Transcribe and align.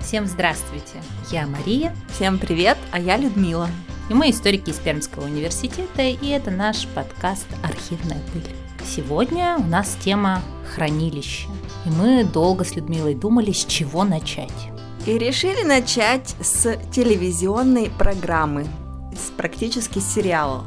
Всем 0.00 0.26
здравствуйте! 0.26 1.02
Я 1.30 1.46
Мария. 1.46 1.94
Всем 2.14 2.38
привет, 2.38 2.78
а 2.90 2.98
я 2.98 3.18
Людмила. 3.18 3.68
И 4.08 4.14
мы 4.14 4.30
историки 4.30 4.70
из 4.70 4.76
Пермского 4.76 5.26
университета, 5.26 6.02
и 6.02 6.28
это 6.28 6.50
наш 6.50 6.86
подкаст 6.88 7.46
«Архивная 7.62 8.20
пыль». 8.32 8.48
Сегодня 8.84 9.58
у 9.58 9.64
нас 9.64 9.94
тема 10.00 10.40
«Хранилище». 10.74 11.46
И 11.84 11.90
мы 11.90 12.24
долго 12.24 12.64
с 12.64 12.74
Людмилой 12.74 13.14
думали, 13.14 13.52
с 13.52 13.66
чего 13.66 14.04
начать. 14.04 14.70
И 15.06 15.18
решили 15.18 15.64
начать 15.64 16.34
с 16.40 16.78
телевизионной 16.92 17.90
программы, 17.90 18.66
с 19.14 19.30
практически 19.30 19.98
сериала. 19.98 20.64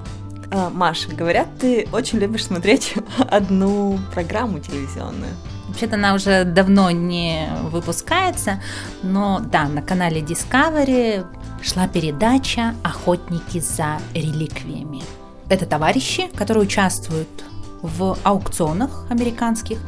А, 0.55 0.69
Маша, 0.69 1.09
говорят, 1.09 1.47
ты 1.57 1.87
очень 1.91 2.19
любишь 2.19 2.45
смотреть 2.45 2.93
одну 3.31 3.99
программу 4.13 4.59
телевизионную. 4.59 5.31
Вообще-то 5.67 5.95
она 5.95 6.13
уже 6.13 6.43
давно 6.43 6.91
не 6.91 7.49
выпускается, 7.71 8.61
но 9.01 9.39
да, 9.39 9.67
на 9.67 9.81
канале 9.81 10.21
Discovery 10.21 11.25
шла 11.63 11.87
передача 11.87 12.75
«Охотники 12.83 13.59
за 13.59 13.97
реликвиями». 14.13 15.01
Это 15.49 15.65
товарищи, 15.65 16.29
которые 16.35 16.65
участвуют 16.65 17.43
в 17.81 18.15
аукционах 18.21 19.07
американских, 19.09 19.79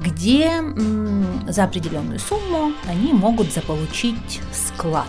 где 0.00 0.50
за 1.48 1.64
определенную 1.64 2.18
сумму 2.18 2.72
они 2.88 3.12
могут 3.12 3.52
заполучить 3.52 4.40
склад, 4.52 5.06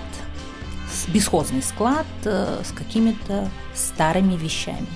бесхозный 1.07 1.61
склад 1.61 2.05
э, 2.25 2.61
с 2.63 2.71
какими-то 2.71 3.49
старыми 3.73 4.35
вещами. 4.35 4.87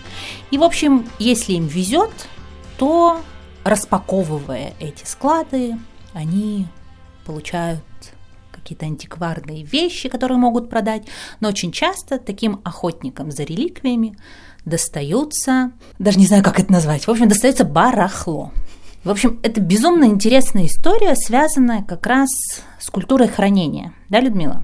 И, 0.52 0.58
в 0.58 0.64
общем, 0.64 1.08
если 1.20 1.54
им 1.54 1.68
везет, 1.68 2.12
то 2.78 3.22
распаковывая 3.64 4.74
эти 4.80 5.06
склады, 5.06 5.78
они 6.14 6.68
получают 7.26 7.84
какие-то 8.52 8.86
антикварные 8.86 9.64
вещи, 9.64 10.10
которые 10.10 10.38
могут 10.38 10.70
продать, 10.70 11.04
но 11.40 11.50
очень 11.50 11.72
часто 11.72 12.18
таким 12.18 12.62
охотникам 12.64 13.32
за 13.32 13.44
реликвиями 13.44 14.18
достаются, 14.64 15.72
даже 16.00 16.20
не 16.20 16.28
знаю, 16.28 16.44
как 16.44 16.60
это 16.60 16.72
назвать, 16.72 17.06
в 17.06 17.10
общем, 17.10 17.28
достается 17.28 17.66
барахло. 17.66 18.52
В 19.04 19.10
общем, 19.10 19.40
это 19.44 19.60
безумно 19.60 20.06
интересная 20.06 20.66
история, 20.68 21.16
связанная 21.16 21.84
как 21.84 22.08
раз 22.08 22.30
с 22.80 22.90
культурой 22.90 23.28
хранения. 23.28 23.94
Да, 24.08 24.22
Людмила? 24.22 24.64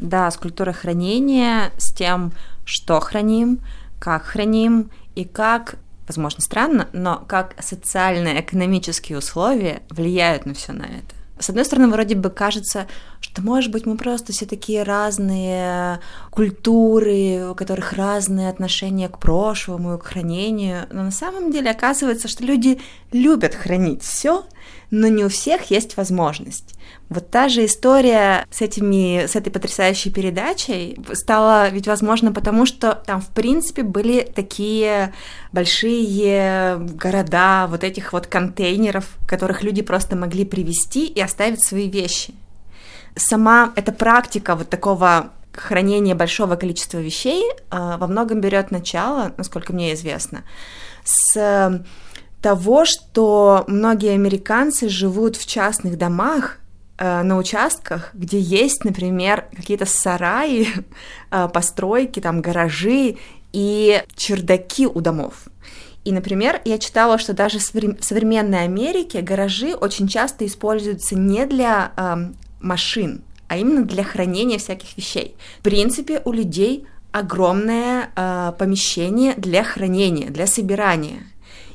Да, 0.00 0.30
с 0.30 0.36
культурой 0.36 0.74
хранения, 0.74 1.72
с 1.76 1.92
тем, 1.92 2.32
что 2.64 2.98
храним, 3.00 3.60
как 3.98 4.24
храним 4.24 4.90
и 5.14 5.24
как 5.24 5.76
возможно, 6.08 6.42
странно, 6.42 6.88
но 6.92 7.22
как 7.28 7.54
социально-экономические 7.60 9.18
условия 9.18 9.82
влияют 9.90 10.44
на 10.44 10.54
все 10.54 10.72
на 10.72 10.82
это. 10.82 11.14
С 11.38 11.48
одной 11.48 11.64
стороны, 11.64 11.88
вроде 11.88 12.16
бы 12.16 12.30
кажется, 12.30 12.88
что, 13.20 13.42
может 13.42 13.70
быть, 13.70 13.86
мы 13.86 13.96
просто 13.96 14.32
все 14.32 14.44
такие 14.44 14.82
разные 14.82 16.00
культуры, 16.30 17.50
у 17.50 17.54
которых 17.54 17.92
разные 17.92 18.50
отношения 18.50 19.08
к 19.08 19.18
прошлому, 19.18 19.98
к 19.98 20.06
хранению. 20.06 20.86
Но 20.90 21.04
на 21.04 21.10
самом 21.10 21.52
деле 21.52 21.70
оказывается, 21.70 22.26
что 22.26 22.44
люди 22.44 22.80
любят 23.12 23.54
хранить 23.54 24.02
все, 24.02 24.44
но 24.90 25.08
не 25.08 25.24
у 25.24 25.28
всех 25.28 25.70
есть 25.70 25.96
возможность. 25.96 26.74
Вот 27.08 27.30
та 27.30 27.48
же 27.48 27.64
история 27.64 28.46
с, 28.50 28.60
этими, 28.60 29.26
с 29.26 29.36
этой 29.36 29.50
потрясающей 29.50 30.12
передачей 30.12 30.98
стала 31.12 31.68
ведь 31.68 31.86
возможно 31.86 32.32
потому, 32.32 32.66
что 32.66 32.94
там, 33.06 33.20
в 33.20 33.28
принципе, 33.28 33.82
были 33.82 34.20
такие 34.22 35.12
большие 35.52 36.78
города, 36.78 37.66
вот 37.68 37.84
этих 37.84 38.12
вот 38.12 38.26
контейнеров, 38.26 39.16
которых 39.26 39.62
люди 39.62 39.82
просто 39.82 40.16
могли 40.16 40.44
привезти 40.44 41.06
и 41.06 41.20
оставить 41.20 41.62
свои 41.62 41.88
вещи. 41.88 42.34
Сама 43.16 43.72
эта 43.76 43.92
практика 43.92 44.54
вот 44.54 44.68
такого 44.68 45.32
хранения 45.52 46.14
большого 46.14 46.56
количества 46.56 46.98
вещей 46.98 47.44
э, 47.50 47.96
во 47.98 48.06
многом 48.06 48.40
берет 48.40 48.70
начало, 48.70 49.32
насколько 49.36 49.72
мне 49.72 49.94
известно, 49.94 50.44
с 51.04 51.82
того, 52.42 52.84
что 52.84 53.64
многие 53.66 54.12
американцы 54.12 54.88
живут 54.88 55.36
в 55.36 55.46
частных 55.46 55.98
домах, 55.98 56.58
э, 56.98 57.22
на 57.22 57.36
участках, 57.36 58.10
где 58.14 58.38
есть, 58.38 58.84
например, 58.84 59.46
какие-то 59.54 59.86
сараи, 59.86 60.66
э, 61.30 61.48
постройки, 61.52 62.20
там 62.20 62.40
гаражи 62.40 63.16
и 63.52 64.02
чердаки 64.16 64.86
у 64.86 65.00
домов. 65.00 65.48
И, 66.04 66.12
например, 66.12 66.62
я 66.64 66.78
читала, 66.78 67.18
что 67.18 67.34
даже 67.34 67.58
в 67.58 67.62
современной 68.02 68.64
Америке 68.64 69.20
гаражи 69.20 69.74
очень 69.74 70.08
часто 70.08 70.46
используются 70.46 71.14
не 71.14 71.44
для 71.46 71.92
э, 71.96 72.32
машин, 72.60 73.22
а 73.48 73.58
именно 73.58 73.84
для 73.84 74.02
хранения 74.02 74.58
всяких 74.58 74.96
вещей. 74.96 75.36
В 75.58 75.62
принципе, 75.62 76.22
у 76.24 76.32
людей 76.32 76.86
огромное 77.12 78.10
э, 78.14 78.52
помещение 78.58 79.34
для 79.36 79.62
хранения, 79.62 80.30
для 80.30 80.46
собирания. 80.46 81.26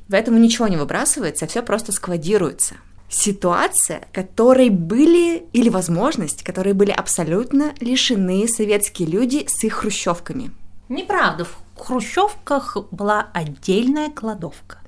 Поэтому 0.09 0.37
ничего 0.37 0.67
не 0.67 0.77
выбрасывается, 0.77 1.45
а 1.45 1.47
все 1.47 1.61
просто 1.61 1.91
складируется. 1.91 2.75
Ситуация, 3.09 4.01
которой 4.11 4.69
были, 4.69 5.45
или 5.53 5.69
возможность, 5.69 6.43
которые 6.43 6.73
были 6.73 6.91
абсолютно 6.91 7.73
лишены 7.79 8.47
советские 8.47 9.07
люди 9.07 9.45
с 9.47 9.63
их 9.63 9.73
хрущевками. 9.73 10.51
Неправда, 10.89 11.45
в 11.45 11.57
хрущевках 11.75 12.77
была 12.91 13.27
отдельная 13.33 14.09
кладовка 14.09 14.79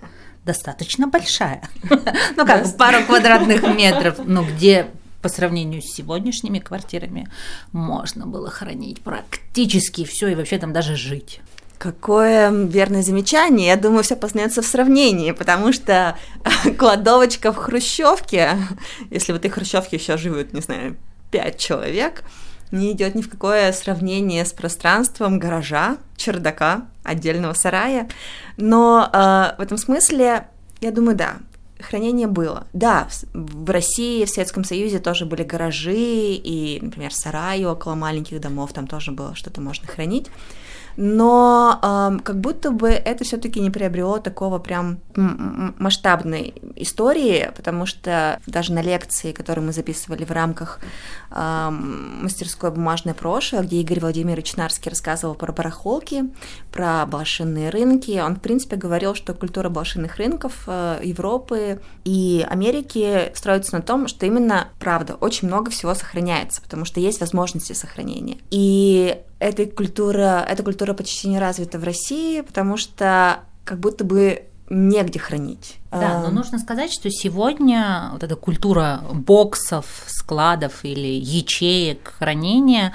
достаточно 0.48 1.08
большая. 1.08 1.62
Ну 2.38 2.46
как, 2.46 2.78
пару 2.78 3.04
квадратных 3.04 3.64
метров, 3.78 4.20
но 4.26 4.44
где 4.44 4.88
по 5.22 5.30
сравнению 5.30 5.82
с 5.82 5.94
сегодняшними 5.94 6.60
квартирами 6.60 7.28
можно 7.74 8.26
было 8.26 8.50
хранить 8.50 9.02
практически 9.02 10.06
все 10.06 10.30
и 10.30 10.36
вообще 10.36 10.58
там 10.58 10.72
даже 10.72 10.96
жить. 10.96 11.42
Какое 11.78 12.50
верное 12.50 13.04
замечание. 13.04 13.68
Я 13.68 13.76
думаю, 13.76 14.04
все 14.04 14.16
познается 14.16 14.62
в 14.62 14.66
сравнении, 14.66 15.32
потому 15.32 15.72
что 15.72 16.18
кладовочка 16.78 17.54
в 17.54 17.58
хрущевке, 17.58 18.58
если 19.12 19.32
в 19.32 19.36
этой 19.36 19.52
хрущевке 19.52 19.98
еще 19.98 20.18
живут, 20.18 20.54
не 20.54 20.62
знаю, 20.62 20.98
пять 21.30 21.60
человек, 21.60 22.24
не 22.72 22.92
идет 22.92 23.16
ни 23.16 23.22
в 23.22 23.30
какое 23.30 23.72
сравнение 23.74 24.44
с 24.44 24.54
пространством 24.54 25.40
гаража, 25.40 25.98
чердака, 26.16 26.88
отдельного 27.04 27.54
сарая. 27.54 28.10
Но 28.58 29.10
э, 29.12 29.56
в 29.58 29.62
этом 29.62 29.78
смысле, 29.78 30.48
я 30.82 30.92
думаю, 30.92 31.16
да, 31.16 31.38
хранение 31.80 32.28
было. 32.28 32.66
Да, 32.74 33.08
в 33.34 33.70
России, 33.70 34.26
в 34.26 34.30
Советском 34.30 34.64
Союзе 34.64 35.00
тоже 35.00 35.26
были 35.26 35.44
гаражи 35.44 35.94
и, 35.96 36.80
например, 36.82 37.14
сараи 37.14 37.64
около 37.66 37.96
маленьких 37.96 38.42
домов, 38.42 38.74
там 38.74 38.88
тоже 38.88 39.12
было 39.12 39.36
что-то 39.36 39.62
можно 39.62 39.88
хранить 39.88 40.28
но 40.98 41.80
э, 41.82 42.20
как 42.24 42.40
будто 42.42 42.72
бы 42.72 42.90
это 42.90 43.24
все-таки 43.24 43.60
не 43.60 43.70
приобрело 43.70 44.18
такого 44.18 44.58
прям 44.58 45.00
масштабной 45.16 46.56
истории, 46.76 47.52
потому 47.56 47.86
что 47.86 48.40
даже 48.48 48.74
на 48.74 48.82
лекции, 48.82 49.32
которые 49.32 49.64
мы 49.64 49.74
записывали 49.74 50.26
в 50.26 50.32
рамках 50.32 50.80
э, 51.30 51.70
мастерской 51.70 52.72
бумажное 52.72 53.14
прошлое, 53.14 53.62
где 53.62 53.78
Игорь 53.78 54.00
Владимирович 54.00 54.56
Нарский 54.56 54.90
рассказывал 54.90 55.36
про 55.36 55.54
барахолки, 55.54 56.26
про 56.72 57.06
блошиные 57.06 57.70
рынки, 57.70 58.20
он 58.20 58.36
в 58.36 58.42
принципе 58.42 58.76
говорил, 58.76 59.14
что 59.14 59.36
культура 59.36 59.70
блошиных 59.70 60.18
рынков 60.18 60.64
э, 60.66 61.00
Европы 61.04 61.80
и 62.06 62.46
Америки 62.50 63.32
строится 63.36 63.76
на 63.76 63.84
том, 63.84 64.08
что 64.08 64.26
именно 64.26 64.70
правда 64.80 65.14
очень 65.16 65.48
много 65.48 65.70
всего 65.70 65.94
сохраняется, 65.94 66.60
потому 66.60 66.86
что 66.86 67.00
есть 67.00 67.20
возможности 67.20 67.74
сохранения. 67.74 68.38
И 68.50 69.22
эта 69.40 69.66
культура, 69.66 70.46
эта 70.48 70.64
культура 70.64 70.94
почти 70.94 71.28
не 71.28 71.40
развита 71.40 71.80
в 71.80 71.84
России, 71.84 72.42
потому 72.42 72.78
что 72.78 73.42
как 73.64 73.80
будто 73.80 74.04
бы 74.04 74.44
негде 74.70 75.20
хранить. 75.20 75.78
Да, 75.92 76.22
но 76.22 76.30
нужно 76.30 76.60
сказать, 76.60 76.92
что 76.92 77.10
сегодня 77.10 78.10
вот 78.12 78.24
эта 78.24 78.36
культура 78.36 79.02
боксов, 79.14 80.04
складов 80.08 80.84
или 80.84 81.08
ячеек 81.08 82.14
хранения, 82.18 82.94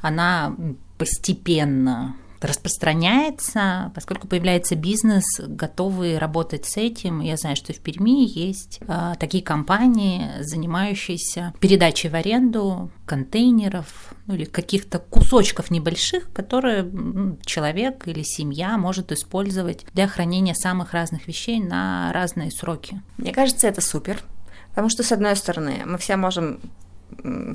она 0.00 0.56
постепенно 0.98 2.16
распространяется, 2.46 3.92
поскольку 3.94 4.28
появляется 4.28 4.76
бизнес, 4.76 5.24
готовый 5.40 6.18
работать 6.18 6.64
с 6.66 6.76
этим. 6.76 7.20
Я 7.20 7.36
знаю, 7.36 7.56
что 7.56 7.72
в 7.72 7.78
Перми 7.78 8.26
есть 8.26 8.80
э, 8.86 9.14
такие 9.18 9.42
компании, 9.42 10.42
занимающиеся 10.42 11.54
передачей 11.60 12.08
в 12.08 12.14
аренду 12.14 12.90
контейнеров 13.06 14.14
ну, 14.26 14.34
или 14.34 14.44
каких-то 14.44 14.98
кусочков 14.98 15.70
небольших, 15.70 16.32
которые 16.32 16.90
человек 17.44 18.06
или 18.06 18.22
семья 18.22 18.78
может 18.78 19.12
использовать 19.12 19.84
для 19.92 20.08
хранения 20.08 20.54
самых 20.54 20.92
разных 20.92 21.26
вещей 21.26 21.60
на 21.60 22.12
разные 22.12 22.50
сроки. 22.50 23.02
Мне 23.16 23.32
кажется, 23.32 23.68
это 23.68 23.80
супер. 23.80 24.22
Потому 24.70 24.88
что, 24.88 25.02
с 25.02 25.12
одной 25.12 25.36
стороны, 25.36 25.82
мы 25.84 25.98
все 25.98 26.16
можем 26.16 26.60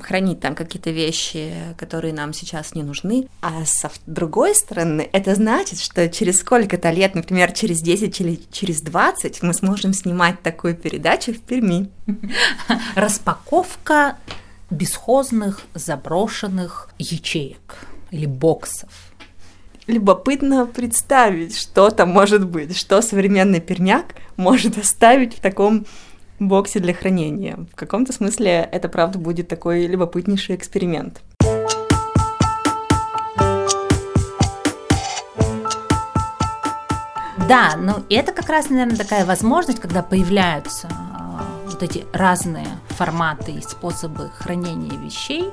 хранить 0.02 0.40
там 0.40 0.54
какие-то 0.54 0.90
вещи, 0.90 1.52
которые 1.76 2.12
нам 2.12 2.32
сейчас 2.32 2.74
не 2.74 2.82
нужны. 2.82 3.28
А 3.40 3.64
с 3.64 3.90
другой 4.06 4.54
стороны, 4.54 5.08
это 5.12 5.34
значит, 5.34 5.80
что 5.80 6.08
через 6.08 6.40
сколько-то 6.40 6.90
лет, 6.90 7.14
например, 7.14 7.52
через 7.52 7.80
10 7.80 8.20
или 8.20 8.40
через 8.50 8.80
20, 8.82 9.42
мы 9.42 9.54
сможем 9.54 9.92
снимать 9.92 10.42
такую 10.42 10.74
передачу 10.74 11.32
в 11.32 11.40
Перми. 11.40 11.90
Распаковка 12.94 14.16
бесхозных 14.70 15.62
заброшенных 15.74 16.90
ячеек 16.98 17.76
или 18.10 18.26
боксов. 18.26 18.90
Любопытно 19.86 20.66
представить, 20.66 21.56
что 21.56 21.90
там 21.90 22.10
может 22.10 22.46
быть, 22.46 22.76
что 22.76 23.00
современный 23.00 23.60
пермяк 23.60 24.14
может 24.36 24.76
оставить 24.76 25.34
в 25.34 25.40
таком 25.40 25.86
боксе 26.38 26.80
для 26.80 26.94
хранения. 26.94 27.66
В 27.72 27.76
каком-то 27.76 28.12
смысле 28.12 28.68
это, 28.70 28.88
правда, 28.88 29.18
будет 29.18 29.48
такой 29.48 29.86
любопытнейший 29.86 30.56
эксперимент. 30.56 31.20
Да, 37.48 37.76
ну 37.78 38.04
это 38.10 38.32
как 38.32 38.50
раз, 38.50 38.68
наверное, 38.68 38.96
такая 38.96 39.24
возможность, 39.24 39.80
когда 39.80 40.02
появляются 40.02 40.86
вот 41.64 41.82
эти 41.82 42.04
разные 42.12 42.66
форматы 42.88 43.52
и 43.52 43.62
способы 43.62 44.30
хранения 44.34 44.98
вещей, 44.98 45.50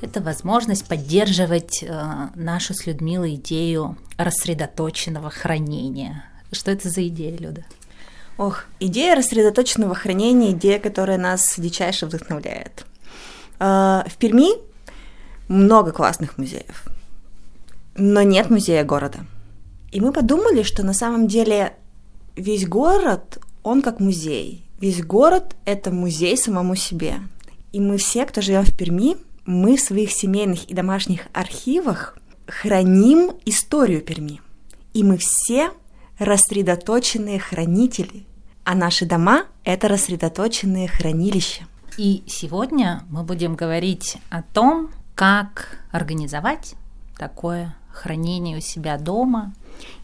это 0.00 0.20
возможность 0.20 0.88
поддерживать 0.88 1.82
э, 1.82 2.28
нашу 2.34 2.74
с 2.74 2.86
Людмилой 2.86 3.34
идею 3.34 3.96
рассредоточенного 4.16 5.30
хранения. 5.30 6.24
Что 6.50 6.70
это 6.70 6.88
за 6.88 7.06
идея, 7.06 7.36
Люда? 7.36 7.64
Ох, 8.38 8.64
идея 8.78 9.16
рассредоточенного 9.16 9.96
хранения, 9.96 10.52
идея, 10.52 10.78
которая 10.78 11.18
нас 11.18 11.54
дичайше 11.58 12.06
вдохновляет. 12.06 12.86
Э, 13.58 14.04
в 14.06 14.16
Перми 14.16 14.50
много 15.48 15.90
классных 15.90 16.38
музеев, 16.38 16.84
но 17.96 18.22
нет 18.22 18.48
музея 18.48 18.84
города. 18.84 19.26
И 19.90 20.00
мы 20.00 20.12
подумали, 20.12 20.62
что 20.62 20.84
на 20.84 20.92
самом 20.92 21.26
деле 21.26 21.74
весь 22.36 22.66
город, 22.66 23.38
он 23.64 23.82
как 23.82 23.98
музей. 23.98 24.64
Весь 24.80 25.02
город— 25.02 25.56
это 25.64 25.90
музей 25.90 26.36
самому 26.36 26.76
себе. 26.76 27.16
И 27.72 27.80
мы 27.80 27.96
все, 27.98 28.24
кто 28.24 28.40
живем 28.40 28.62
в 28.62 28.76
Перми, 28.76 29.16
мы 29.46 29.76
в 29.76 29.80
своих 29.80 30.12
семейных 30.12 30.70
и 30.70 30.74
домашних 30.74 31.26
архивах 31.32 32.16
храним 32.46 33.32
историю 33.44 34.00
Перми. 34.00 34.40
И 34.94 35.02
мы 35.02 35.16
все 35.16 35.70
рассредоточенные 36.18 37.38
хранители, 37.38 38.24
а 38.64 38.74
наши 38.74 39.06
дома— 39.06 39.46
это 39.64 39.88
рассредоточенные 39.88 40.88
хранилища. 40.88 41.64
И 41.96 42.22
сегодня 42.26 43.02
мы 43.08 43.22
будем 43.22 43.56
говорить 43.56 44.18
о 44.30 44.42
том, 44.42 44.90
как 45.14 45.78
организовать 45.90 46.74
такое 47.16 47.74
хранение 47.90 48.58
у 48.58 48.60
себя 48.60 48.98
дома, 48.98 49.52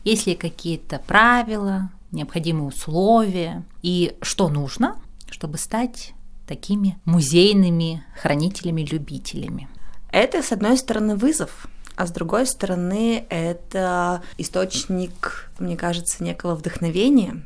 есть 0.02 0.26
ли 0.26 0.34
какие-то 0.34 0.99
правила, 0.99 1.90
необходимые 2.11 2.66
условия 2.66 3.64
и 3.82 4.16
что 4.22 4.49
нужно, 4.49 4.96
чтобы 5.31 5.58
стать 5.58 6.12
такими 6.46 6.99
музейными 7.05 8.05
хранителями-любителями. 8.20 9.69
Это, 10.11 10.43
с 10.43 10.52
одной 10.52 10.76
стороны, 10.76 11.16
вызов, 11.16 11.66
а 11.96 12.06
с 12.06 12.11
другой 12.11 12.46
стороны, 12.46 13.25
это 13.29 14.23
источник, 14.38 15.50
мне 15.58 15.76
кажется, 15.76 16.23
некого 16.25 16.55
вдохновения, 16.55 17.43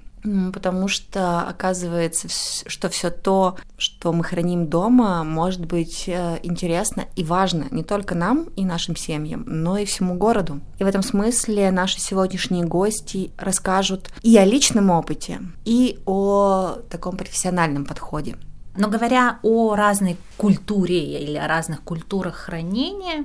потому 0.52 0.88
что 0.88 1.40
оказывается, 1.42 2.28
что 2.28 2.88
все 2.88 3.10
то, 3.10 3.56
что 3.76 4.12
мы 4.12 4.24
храним 4.24 4.66
дома, 4.66 5.22
может 5.24 5.64
быть 5.64 6.04
э, 6.08 6.38
интересно 6.42 7.06
и 7.16 7.24
важно 7.24 7.66
не 7.70 7.82
только 7.82 8.14
нам 8.14 8.48
и 8.56 8.64
нашим 8.64 8.96
семьям, 8.96 9.44
но 9.46 9.78
и 9.78 9.84
всему 9.84 10.14
городу. 10.14 10.60
И 10.78 10.84
в 10.84 10.86
этом 10.86 11.02
смысле 11.02 11.70
наши 11.70 12.00
сегодняшние 12.00 12.64
гости 12.64 13.30
расскажут 13.38 14.10
и 14.22 14.36
о 14.36 14.44
личном 14.44 14.90
опыте, 14.90 15.40
и 15.64 16.00
о 16.04 16.78
таком 16.90 17.16
профессиональном 17.16 17.84
подходе. 17.84 18.36
Но 18.76 18.88
говоря 18.88 19.40
о 19.42 19.74
разной 19.74 20.16
культуре 20.36 21.20
или 21.20 21.36
о 21.36 21.48
разных 21.48 21.82
культурах 21.82 22.36
хранения, 22.36 23.24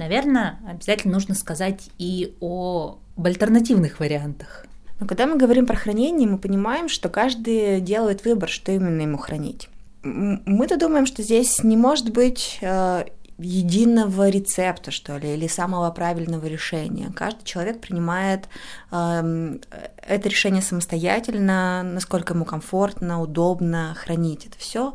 наверное, 0.00 0.58
обязательно 0.66 1.14
нужно 1.14 1.34
сказать 1.34 1.90
и 1.98 2.36
о 2.40 2.98
альтернативных 3.22 4.00
вариантах. 4.00 4.66
Но 4.98 5.06
когда 5.06 5.26
мы 5.26 5.36
говорим 5.36 5.66
про 5.66 5.76
хранение, 5.76 6.28
мы 6.28 6.38
понимаем, 6.38 6.88
что 6.88 7.08
каждый 7.08 7.80
делает 7.80 8.24
выбор, 8.24 8.48
что 8.48 8.72
именно 8.72 9.02
ему 9.02 9.18
хранить. 9.18 9.68
Мы-то 10.02 10.78
думаем, 10.78 11.06
что 11.06 11.22
здесь 11.22 11.62
не 11.62 11.76
может 11.76 12.10
быть 12.10 12.58
э, 12.62 13.04
единого 13.38 14.28
рецепта, 14.28 14.90
что 14.90 15.18
ли, 15.18 15.34
или 15.34 15.46
самого 15.46 15.90
правильного 15.90 16.46
решения. 16.46 17.12
Каждый 17.14 17.44
человек 17.44 17.80
принимает 17.80 18.48
э, 18.90 19.58
это 20.06 20.28
решение 20.28 20.62
самостоятельно, 20.62 21.82
насколько 21.82 22.34
ему 22.34 22.44
комфортно, 22.44 23.20
удобно 23.20 23.94
хранить 23.94 24.46
это 24.46 24.58
все. 24.58 24.94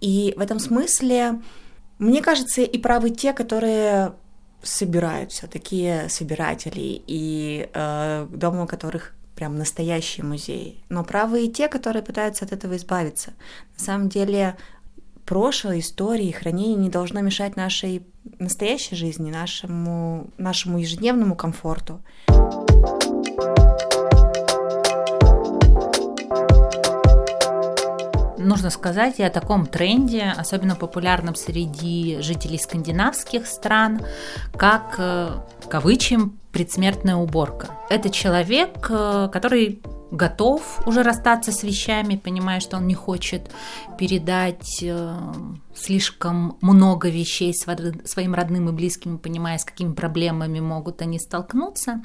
И 0.00 0.34
в 0.36 0.40
этом 0.40 0.58
смысле, 0.58 1.40
мне 1.98 2.22
кажется, 2.22 2.62
и 2.62 2.78
правы 2.78 3.10
те, 3.10 3.32
которые 3.32 4.12
собираются, 4.62 5.48
такие 5.48 6.08
собиратели, 6.08 7.02
и 7.06 7.68
э, 7.72 8.26
дома, 8.30 8.64
у 8.64 8.66
которых 8.66 9.14
прям 9.34 9.56
настоящие 9.56 10.24
музеи. 10.24 10.84
Но 10.88 11.04
правы 11.04 11.46
и 11.46 11.52
те, 11.52 11.68
которые 11.68 12.02
пытаются 12.02 12.44
от 12.44 12.52
этого 12.52 12.76
избавиться. 12.76 13.32
На 13.76 13.84
самом 13.84 14.08
деле 14.08 14.56
прошлое, 15.24 15.80
истории, 15.80 16.30
хранение 16.30 16.76
не 16.76 16.90
должно 16.90 17.20
мешать 17.20 17.56
нашей 17.56 18.02
настоящей 18.38 18.96
жизни, 18.96 19.30
нашему, 19.30 20.28
нашему 20.38 20.78
ежедневному 20.78 21.34
комфорту. 21.34 22.00
Нужно 28.42 28.70
сказать 28.70 29.18
и 29.18 29.22
о 29.22 29.30
таком 29.30 29.66
тренде, 29.66 30.32
особенно 30.36 30.74
популярном 30.74 31.34
среди 31.34 32.18
жителей 32.20 32.58
скандинавских 32.58 33.46
стран, 33.46 34.00
как, 34.56 34.96
э, 34.98 35.30
кавычим, 35.68 36.38
предсмертная 36.50 37.16
уборка. 37.16 37.68
Это 37.88 38.10
человек, 38.10 38.86
э, 38.90 39.28
который 39.32 39.80
готов 40.12 40.86
уже 40.86 41.02
расстаться 41.02 41.52
с 41.52 41.62
вещами, 41.62 42.16
понимая, 42.16 42.60
что 42.60 42.76
он 42.76 42.86
не 42.86 42.94
хочет 42.94 43.50
передать 43.98 44.82
э, 44.82 45.16
слишком 45.74 46.58
много 46.60 47.08
вещей 47.08 47.54
своим 47.54 48.34
родным 48.34 48.68
и 48.68 48.72
близким, 48.72 49.18
понимая, 49.18 49.56
с 49.56 49.64
какими 49.64 49.94
проблемами 49.94 50.60
могут 50.60 51.00
они 51.00 51.18
столкнуться, 51.18 52.02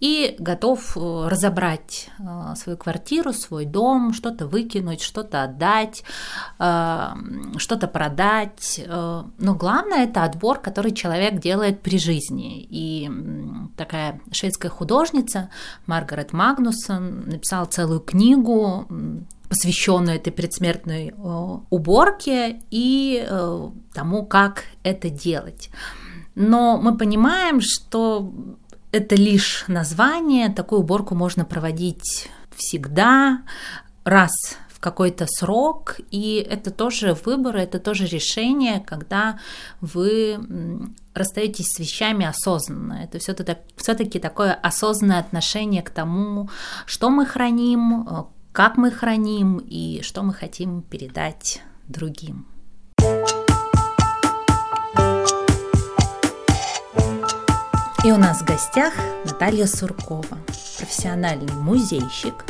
и 0.00 0.34
готов 0.40 0.96
э, 0.96 1.28
разобрать 1.28 2.10
свою 2.56 2.76
квартиру, 2.76 3.32
свой 3.32 3.64
дом, 3.64 4.12
что-то 4.12 4.46
выкинуть, 4.46 5.00
что-то 5.00 5.44
отдать, 5.44 6.02
что-то 6.56 7.86
продать. 7.86 8.80
Но 8.86 9.54
главное 9.54 10.04
это 10.04 10.24
отбор, 10.24 10.58
который 10.58 10.92
человек 10.92 11.38
делает 11.38 11.82
при 11.82 11.98
жизни. 11.98 12.66
И 12.68 13.10
такая 13.76 14.20
шведская 14.32 14.68
художница 14.68 15.50
Маргарет 15.86 16.32
Магнусон 16.32 17.35
написала 17.36 17.66
целую 17.66 18.00
книгу, 18.00 18.86
посвященную 19.48 20.16
этой 20.16 20.32
предсмертной 20.32 21.08
э, 21.08 21.56
уборке 21.70 22.60
и 22.70 23.24
э, 23.26 23.70
тому, 23.92 24.26
как 24.26 24.64
это 24.82 25.08
делать. 25.08 25.70
Но 26.34 26.78
мы 26.78 26.96
понимаем, 26.96 27.60
что 27.60 28.32
это 28.92 29.14
лишь 29.14 29.64
название, 29.68 30.48
такую 30.48 30.80
уборку 30.80 31.14
можно 31.14 31.44
проводить 31.44 32.28
всегда, 32.56 33.42
раз 34.04 34.32
какой-то 34.86 35.26
срок, 35.26 35.96
и 36.12 36.46
это 36.48 36.70
тоже 36.70 37.16
выбор, 37.24 37.56
это 37.56 37.80
тоже 37.80 38.06
решение, 38.06 38.78
когда 38.78 39.40
вы 39.80 40.38
расстаетесь 41.12 41.72
с 41.72 41.80
вещами 41.80 42.24
осознанно. 42.24 43.02
Это 43.02 43.18
все-таки 43.76 44.20
такое 44.20 44.54
осознанное 44.54 45.18
отношение 45.18 45.82
к 45.82 45.90
тому, 45.90 46.48
что 46.86 47.10
мы 47.10 47.26
храним, 47.26 48.06
э, 48.08 48.24
как 48.52 48.76
мы 48.76 48.92
храним 48.92 49.58
и 49.58 50.02
что 50.02 50.22
мы 50.22 50.32
хотим 50.32 50.82
передать 50.82 51.62
другим. 51.88 52.46
И 58.04 58.12
у 58.12 58.18
нас 58.18 58.40
в 58.40 58.44
гостях 58.44 58.94
Наталья 59.24 59.66
Суркова, 59.66 60.38
профессиональный 60.78 61.52
музейщик, 61.54 62.44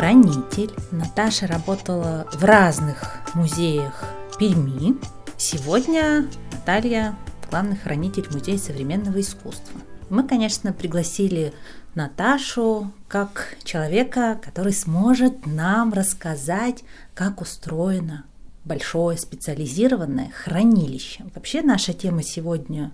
хранитель. 0.00 0.70
Наташа 0.92 1.46
работала 1.46 2.26
в 2.32 2.42
разных 2.42 3.20
музеях 3.34 4.02
Перми. 4.38 4.96
Сегодня 5.36 6.26
Наталья 6.52 7.14
главный 7.50 7.76
хранитель 7.76 8.26
Музея 8.32 8.56
современного 8.56 9.20
искусства. 9.20 9.78
Мы, 10.08 10.26
конечно, 10.26 10.72
пригласили 10.72 11.52
Наташу 11.94 12.90
как 13.08 13.58
человека, 13.62 14.40
который 14.42 14.72
сможет 14.72 15.44
нам 15.44 15.92
рассказать, 15.92 16.82
как 17.12 17.42
устроена 17.42 18.24
большое 18.64 19.18
специализированное 19.18 20.30
хранилище. 20.30 21.26
Вообще 21.34 21.60
наша 21.60 21.92
тема 21.92 22.22
сегодня 22.22 22.90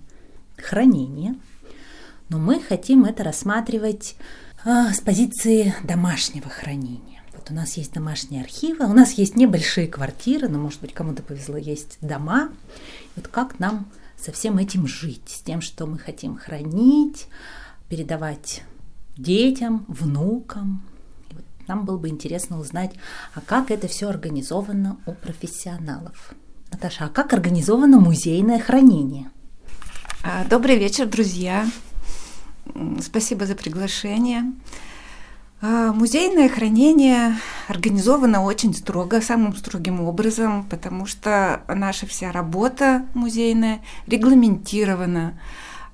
хранение, 0.57 1.35
но 2.27 2.37
мы 2.37 2.59
хотим 2.59 3.05
это 3.05 3.23
рассматривать 3.23 4.17
с 4.63 4.99
позиции 5.01 5.73
домашнего 5.83 6.49
хранения. 6.49 7.21
Вот 7.33 7.51
у 7.51 7.53
нас 7.53 7.77
есть 7.77 7.93
домашние 7.93 8.41
архивы, 8.41 8.85
у 8.85 8.93
нас 8.93 9.13
есть 9.13 9.35
небольшие 9.35 9.87
квартиры, 9.87 10.49
но, 10.49 10.57
может 10.57 10.81
быть, 10.81 10.93
кому-то 10.93 11.23
повезло, 11.23 11.57
есть 11.57 11.97
дома. 12.01 12.49
Вот 13.15 13.27
как 13.27 13.59
нам 13.59 13.87
со 14.17 14.31
всем 14.31 14.57
этим 14.57 14.87
жить, 14.87 15.29
с 15.29 15.41
тем, 15.41 15.61
что 15.61 15.85
мы 15.85 15.97
хотим 15.99 16.37
хранить, 16.37 17.27
передавать 17.87 18.63
детям, 19.15 19.85
внукам. 19.87 20.83
И 21.29 21.35
вот 21.35 21.45
нам 21.67 21.85
было 21.85 21.97
бы 21.97 22.09
интересно 22.09 22.59
узнать, 22.59 22.91
а 23.35 23.41
как 23.41 23.71
это 23.71 23.87
все 23.87 24.09
организовано 24.09 24.97
у 25.05 25.13
профессионалов. 25.13 26.33
Наташа, 26.71 27.05
а 27.05 27.09
как 27.09 27.33
организовано 27.33 27.99
музейное 27.99 28.59
хранение? 28.59 29.29
А, 30.23 30.43
добрый 30.45 30.77
вечер, 30.77 31.07
друзья. 31.07 31.65
Спасибо 33.01 33.45
за 33.45 33.55
приглашение. 33.55 34.53
А, 35.59 35.91
музейное 35.91 36.49
хранение 36.49 37.35
организовано 37.67 38.43
очень 38.43 38.75
строго, 38.75 39.21
самым 39.21 39.55
строгим 39.55 40.01
образом, 40.01 40.65
потому 40.69 41.07
что 41.07 41.61
наша 41.67 42.05
вся 42.05 42.31
работа 42.31 43.05
музейная 43.15 43.81
регламентирована. 44.05 45.39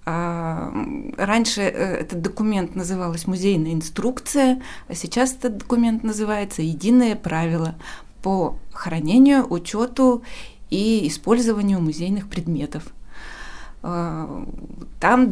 А, 0.05 0.73
раньше 1.15 1.61
э, 1.61 1.95
этот 2.01 2.21
документ 2.21 2.75
назывался 2.75 3.29
музейная 3.29 3.71
инструкция, 3.71 4.61
а 4.89 4.95
сейчас 4.95 5.33
этот 5.33 5.57
документ 5.59 6.03
называется 6.03 6.61
единое 6.61 7.15
правило 7.15 7.75
по 8.21 8.57
хранению, 8.73 9.47
учету 9.49 10.23
и 10.69 11.07
использованию 11.07 11.79
музейных 11.79 12.27
предметов. 12.27 12.83
А, 13.85 14.45
там 15.01 15.29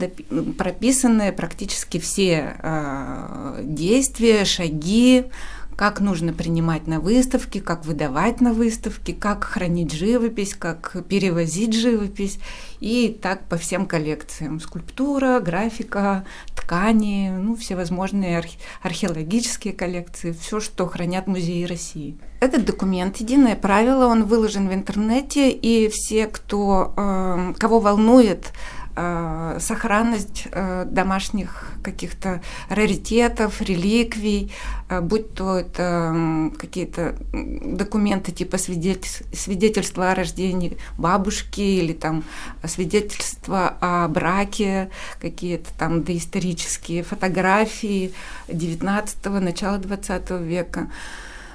прописаны 0.58 1.32
практически 1.32 2.00
все 2.00 2.58
а, 2.60 3.60
действия, 3.64 4.44
шаги, 4.44 5.26
как 5.76 6.00
нужно 6.00 6.34
принимать 6.34 6.88
на 6.88 7.00
выставке, 7.00 7.62
как 7.62 7.86
выдавать 7.86 8.42
на 8.42 8.54
выставке, 8.54 9.14
как 9.14 9.44
хранить 9.44 9.94
живопись, 9.94 10.54
как 10.54 10.96
перевозить 11.08 11.76
живопись. 11.76 12.40
И 12.80 13.18
так 13.22 13.48
по 13.48 13.58
всем 13.58 13.86
коллекциям. 13.86 14.60
Скульптура, 14.60 15.40
графика, 15.40 16.26
ткани, 16.56 17.30
ну, 17.30 17.56
всевозможные 17.56 18.38
архе- 18.38 18.58
археологические 18.82 19.74
коллекции, 19.74 20.32
все, 20.32 20.60
что 20.60 20.88
хранят 20.88 21.28
музеи 21.28 21.66
России. 21.66 22.18
Этот 22.40 22.66
документ, 22.66 23.18
единое 23.18 23.56
правило, 23.56 24.08
он 24.08 24.24
выложен 24.24 24.68
в 24.68 24.74
интернете, 24.74 25.52
и 25.52 25.90
все, 25.90 26.28
кто, 26.28 26.94
э, 26.98 27.54
кого 27.60 27.80
волнует 27.80 28.52
Э, 28.94 29.58
сохранность 29.62 30.48
э, 30.52 30.84
домашних 30.86 31.72
каких-то 31.82 32.42
раритетов, 32.68 33.62
реликвий, 33.62 34.52
э, 34.90 35.00
будь 35.00 35.34
то 35.34 35.58
это 35.58 36.52
какие-то 36.58 37.16
документы 37.32 38.34
типа 38.34 38.58
свидетельства 38.58 40.12
о 40.12 40.16
рождении 40.16 40.78
бабушки 40.98 41.62
или 41.62 41.94
там 41.94 42.26
свидетельства 42.66 43.78
о 43.80 44.10
браке, 44.10 44.90
какие-то 45.22 45.70
там 45.78 46.04
доисторические 46.04 47.04
фотографии 47.04 48.14
19-го, 48.50 49.40
начала 49.40 49.78
20 49.78 50.32
века. 50.42 50.90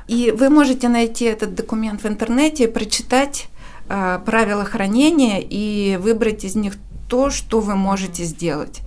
И 0.08 0.30
вы 0.30 0.48
можете 0.48 0.88
найти 0.88 1.26
этот 1.26 1.54
документ 1.54 2.02
в 2.02 2.06
интернете, 2.06 2.66
прочитать 2.66 3.48
правила 3.88 4.64
хранения 4.64 5.38
и 5.38 5.96
выбрать 5.96 6.42
из 6.42 6.56
них 6.56 6.74
то, 7.08 7.30
что 7.30 7.60
вы 7.60 7.76
можете 7.76 8.24
сделать. 8.24 8.82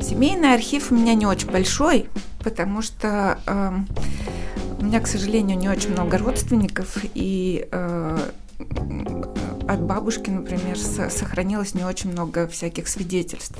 Семейный 0.00 0.54
архив 0.54 0.90
у 0.90 0.94
меня 0.94 1.14
не 1.14 1.26
очень 1.26 1.50
большой, 1.50 2.08
потому 2.40 2.82
что 2.82 3.38
э, 3.46 3.72
у 4.80 4.84
меня, 4.84 5.00
к 5.00 5.06
сожалению, 5.06 5.58
не 5.58 5.68
очень 5.68 5.90
много 5.90 6.18
родственников, 6.18 6.98
и 7.14 7.68
э, 7.70 8.18
от 9.68 9.82
бабушки, 9.82 10.30
например, 10.30 10.78
сохранилось 10.78 11.74
не 11.74 11.84
очень 11.84 12.12
много 12.12 12.46
всяких 12.46 12.88
свидетельств. 12.88 13.58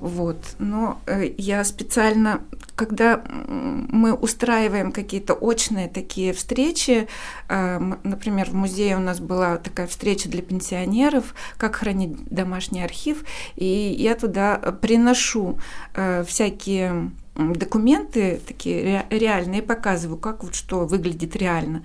Вот. 0.00 0.54
Но 0.58 1.00
э, 1.06 1.32
я 1.38 1.64
специально, 1.64 2.42
когда 2.76 3.22
мы 3.26 4.12
устраиваем 4.12 4.92
какие-то 4.92 5.34
очные 5.34 5.88
такие 5.88 6.32
встречи, 6.32 7.08
э, 7.48 7.78
например, 8.04 8.50
в 8.50 8.54
музее 8.54 8.96
у 8.96 9.00
нас 9.00 9.20
была 9.20 9.56
такая 9.56 9.86
встреча 9.86 10.28
для 10.28 10.42
пенсионеров, 10.42 11.34
как 11.56 11.76
хранить 11.76 12.24
домашний 12.28 12.82
архив, 12.82 13.24
и 13.56 13.66
я 13.66 14.14
туда 14.14 14.56
приношу 14.80 15.58
э, 15.94 16.24
всякие 16.24 17.10
документы 17.34 18.40
такие 18.46 19.06
реальные, 19.10 19.62
показываю, 19.62 20.18
как 20.18 20.42
вот 20.42 20.54
что 20.54 20.86
выглядит 20.86 21.36
реально. 21.36 21.84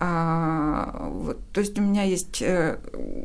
А, 0.00 1.08
вот, 1.10 1.38
то 1.52 1.60
есть 1.60 1.76
у 1.78 1.82
меня 1.82 2.04
есть 2.04 2.40
э, 2.40 2.78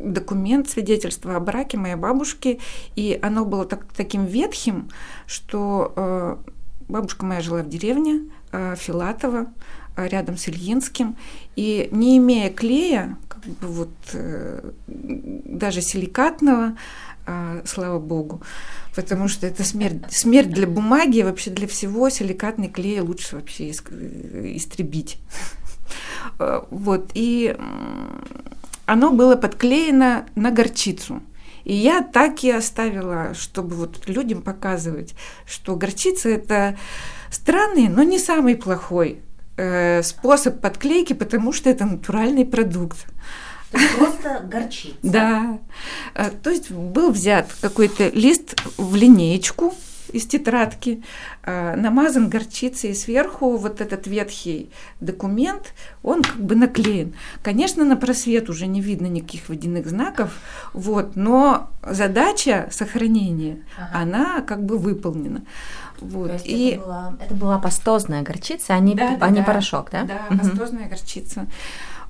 документ, 0.04 0.70
свидетельство 0.70 1.36
о 1.36 1.40
браке 1.40 1.78
моей 1.78 1.96
бабушки, 1.96 2.60
и 2.96 3.20
оно 3.22 3.46
было 3.46 3.66
так, 3.66 3.86
таким 3.96 4.26
ветхим, 4.26 4.90
что 5.28 5.94
э, 5.96 6.38
бабушка 6.88 7.26
моя 7.26 7.42
жила 7.42 7.62
в 7.62 7.70
деревне 7.70 8.22
э, 8.52 8.76
Филатова, 8.76 9.48
э, 9.96 10.08
рядом 10.08 10.38
с 10.38 10.50
Ильинским, 10.50 11.16
и 11.56 11.90
не 11.92 12.18
имея 12.18 12.50
клея, 12.50 13.18
как 13.28 13.44
бы 13.44 13.68
вот 13.68 13.94
э, 14.14 14.72
даже 14.88 15.82
силикатного, 15.82 16.76
э, 17.28 17.62
слава 17.66 18.00
богу, 18.00 18.42
потому 18.96 19.28
что 19.28 19.46
это 19.46 19.64
смерть, 19.64 20.12
смерть 20.12 20.50
для 20.50 20.66
бумаги, 20.66 21.22
вообще 21.22 21.52
для 21.52 21.68
всего 21.68 22.10
силикатный 22.10 22.70
клей 22.70 23.00
лучше 23.00 23.36
вообще 23.36 23.70
истребить. 23.70 25.20
Э, 26.40 26.62
вот, 26.70 27.12
и 27.14 27.56
оно 28.86 29.12
было 29.12 29.36
подклеено 29.36 30.26
на 30.36 30.52
горчицу. 30.52 31.22
И 31.64 31.74
я 31.74 32.02
так 32.02 32.44
и 32.44 32.52
оставила, 32.52 33.34
чтобы 33.34 33.76
вот 33.76 34.08
людям 34.08 34.42
показывать, 34.42 35.16
что 35.46 35.76
горчица 35.76 36.30
это 36.30 36.78
странный, 37.32 37.88
но 37.88 38.04
не 38.04 38.20
самый 38.20 38.56
плохой 38.56 39.20
э, 39.56 40.04
способ 40.04 40.60
подклейки, 40.60 41.14
потому 41.14 41.54
что 41.54 41.70
это 41.70 41.86
натуральный 41.86 42.46
продукт. 42.46 43.06
просто 43.98 44.46
горчица. 44.52 44.98
Да. 45.04 45.60
Э, 46.16 46.32
то 46.32 46.50
есть 46.50 46.70
был 46.70 47.12
взят 47.12 47.48
какой-то 47.62 48.10
лист 48.10 48.62
в 48.78 48.96
линеечку, 48.96 49.74
из 50.12 50.26
тетрадки, 50.26 51.04
э, 51.44 51.76
намазан 51.76 52.30
горчицей, 52.30 52.92
и 52.92 52.94
сверху 52.94 53.58
вот 53.58 53.82
этот 53.82 54.08
ветхий 54.08 54.70
документ, 55.00 55.74
он 56.04 56.24
как 56.24 56.40
бы 56.40 56.56
наклеен. 56.56 57.14
Конечно, 57.42 57.86
на 57.86 57.96
просвет 57.96 58.50
уже 58.50 58.68
не 58.68 58.82
видно 58.82 59.08
никаких 59.08 59.50
водяных 59.50 59.88
знаков, 59.88 60.32
вот, 60.74 61.16
но 61.16 61.70
задача 61.82 62.68
сохранения, 62.72 63.64
ага. 63.78 63.90
она 64.02 64.42
как 64.42 64.66
бы 64.66 64.78
выполнена. 64.78 65.44
Вот. 66.00 66.42
и 66.44 66.72
это 66.72 66.82
была, 66.82 67.14
это 67.20 67.34
была 67.34 67.60
пастозная 67.60 68.24
горчица, 68.24 68.74
а 68.74 68.80
не, 68.80 68.96
да, 68.96 69.18
а 69.22 69.30
не 69.30 69.40
да, 69.40 69.46
порошок, 69.46 69.90
да? 69.92 70.04
Да, 70.04 70.22
угу. 70.30 70.40
пастозная 70.40 70.90
горчица. 70.90 71.48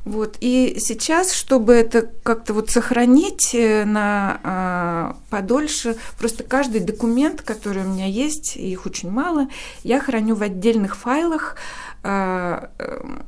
Вот. 0.06 0.38
И 0.42 0.78
сейчас, 0.80 1.34
чтобы 1.34 1.74
это 1.74 2.10
как-то 2.24 2.54
вот 2.54 2.70
сохранить 2.70 3.56
э, 3.56 3.86
на 3.86 4.40
а, 4.44 5.18
подольше, 5.30 5.96
просто 6.20 6.44
каждый 6.44 6.82
документ, 6.82 7.42
который 7.42 7.84
у 7.84 7.88
меня 7.88 8.06
есть, 8.06 8.58
их 8.58 8.86
очень 8.86 9.10
мало, 9.10 9.48
я 9.84 10.02
храню 10.02 10.36
в 10.36 10.44
отдельных 10.44 10.98
файлах. 10.98 11.56
А, 12.04 12.70
эм, 12.80 13.24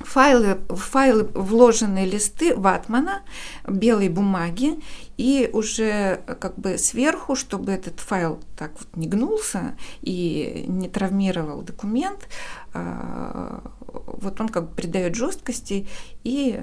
файлы, 0.00 0.58
файлы 0.68 1.24
вложенные 1.34 2.06
листы 2.06 2.54
ватмана, 2.54 3.22
белой 3.66 4.08
бумаги, 4.08 4.80
и 5.16 5.50
уже 5.52 6.20
как 6.40 6.58
бы 6.58 6.78
сверху, 6.78 7.34
чтобы 7.34 7.72
этот 7.72 8.00
файл 8.00 8.40
так 8.56 8.72
вот 8.78 8.88
не 8.96 9.08
гнулся 9.08 9.76
и 10.00 10.64
не 10.68 10.88
травмировал 10.88 11.62
документ, 11.62 12.28
а, 12.72 13.60
вот 14.06 14.40
он 14.40 14.48
как 14.48 14.70
бы 14.70 14.74
придает 14.74 15.14
жесткости, 15.14 15.86
и 16.24 16.60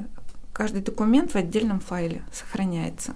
каждый 0.54 0.82
документ 0.82 1.32
в 1.32 1.36
отдельном 1.36 1.80
файле 1.80 2.24
сохраняется. 2.32 3.16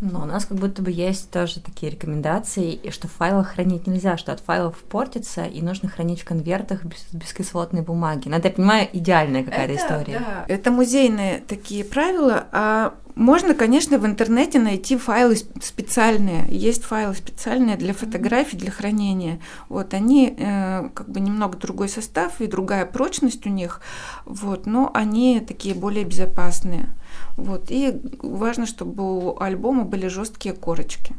Но 0.00 0.22
у 0.22 0.24
нас 0.26 0.44
как 0.44 0.58
будто 0.58 0.80
бы 0.80 0.92
есть 0.92 1.30
тоже 1.30 1.60
такие 1.60 1.90
рекомендации, 1.90 2.80
что 2.90 3.08
в 3.08 3.12
файлах 3.12 3.48
хранить 3.48 3.88
нельзя, 3.88 4.16
что 4.16 4.32
от 4.32 4.38
файлов 4.40 4.76
портится, 4.76 5.44
и 5.44 5.60
нужно 5.60 5.88
хранить 5.88 6.20
в 6.20 6.24
конвертах 6.24 6.84
без, 6.84 7.06
без 7.12 7.32
кислотной 7.32 7.82
бумаги. 7.82 8.28
Но 8.28 8.36
это, 8.36 8.48
я 8.48 8.54
понимаю, 8.54 8.88
идеальная 8.92 9.42
какая-то 9.42 9.74
история. 9.74 10.20
Да. 10.20 10.44
Это 10.46 10.70
музейные 10.70 11.40
такие 11.40 11.84
правила, 11.84 12.46
а 12.52 12.94
Можно, 13.18 13.54
конечно, 13.54 13.98
в 13.98 14.06
интернете 14.06 14.60
найти 14.60 14.96
файлы 14.96 15.34
специальные. 15.34 16.46
Есть 16.48 16.84
файлы 16.84 17.16
специальные 17.16 17.76
для 17.76 17.92
фотографий, 17.92 18.56
для 18.56 18.70
хранения. 18.70 19.40
Вот 19.68 19.92
они 19.92 20.36
э, 20.38 20.88
как 20.94 21.08
бы 21.08 21.18
немного 21.18 21.58
другой 21.58 21.88
состав 21.88 22.40
и 22.40 22.46
другая 22.46 22.86
прочность 22.86 23.44
у 23.44 23.50
них, 23.50 23.80
вот, 24.24 24.66
но 24.66 24.92
они 24.94 25.40
такие 25.40 25.74
более 25.74 26.04
безопасные. 26.04 26.90
Вот. 27.36 27.70
И 27.70 28.00
важно, 28.22 28.66
чтобы 28.66 29.02
у 29.02 29.40
альбома 29.40 29.84
были 29.84 30.08
жесткие 30.08 30.54
корочки. 30.54 31.14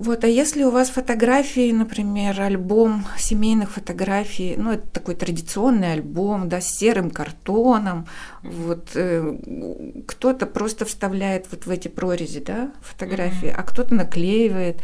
Вот, 0.00 0.24
а 0.24 0.28
если 0.28 0.62
у 0.62 0.70
вас 0.70 0.88
фотографии, 0.88 1.70
например, 1.72 2.40
альбом 2.40 3.04
семейных 3.18 3.72
фотографий, 3.72 4.54
ну, 4.56 4.72
это 4.72 4.88
такой 4.88 5.14
традиционный 5.14 5.92
альбом, 5.92 6.48
да, 6.48 6.62
с 6.62 6.74
серым 6.74 7.10
картоном, 7.10 8.06
вот, 8.42 8.92
э, 8.94 10.02
кто-то 10.06 10.46
просто 10.46 10.86
вставляет 10.86 11.48
вот 11.50 11.66
в 11.66 11.70
эти 11.70 11.88
прорези, 11.88 12.40
да, 12.40 12.72
фотографии, 12.80 13.54
а 13.54 13.62
кто-то 13.62 13.94
наклеивает, 13.94 14.80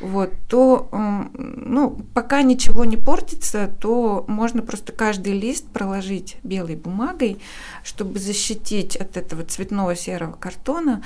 вот, 0.00 0.30
то, 0.48 0.88
э, 0.92 0.96
ну, 1.34 1.90
пока 2.14 2.42
ничего 2.42 2.84
не 2.84 2.96
портится, 2.96 3.68
то 3.80 4.24
можно 4.28 4.62
просто 4.62 4.92
каждый 4.92 5.32
лист 5.32 5.66
проложить 5.66 6.36
белой 6.44 6.76
бумагой, 6.76 7.40
чтобы 7.82 8.20
защитить 8.20 8.94
от 8.94 9.16
этого 9.16 9.42
цветного 9.42 9.96
серого 9.96 10.34
картона, 10.34 11.02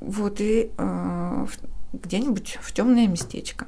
вот, 0.00 0.42
и 0.42 0.70
э, 0.76 1.46
где-нибудь 2.02 2.58
в 2.60 2.72
темное 2.72 3.06
местечко. 3.06 3.66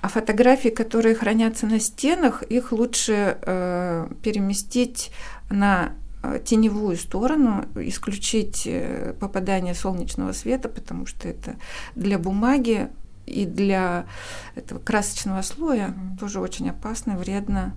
А 0.00 0.08
фотографии, 0.08 0.68
которые 0.68 1.14
хранятся 1.14 1.66
на 1.66 1.80
стенах, 1.80 2.42
их 2.42 2.72
лучше 2.72 3.38
э, 3.42 4.08
переместить 4.22 5.10
на 5.50 5.92
э, 6.22 6.40
теневую 6.44 6.96
сторону, 6.96 7.64
исключить 7.76 8.62
э, 8.66 9.14
попадание 9.18 9.74
солнечного 9.74 10.32
света, 10.32 10.68
потому 10.68 11.06
что 11.06 11.28
это 11.28 11.56
для 11.94 12.18
бумаги 12.18 12.88
и 13.26 13.44
для 13.44 14.06
этого 14.54 14.78
красочного 14.78 15.42
слоя 15.42 15.88
mm-hmm. 15.88 16.18
тоже 16.20 16.40
очень 16.40 16.70
опасно, 16.70 17.16
вредно. 17.16 17.74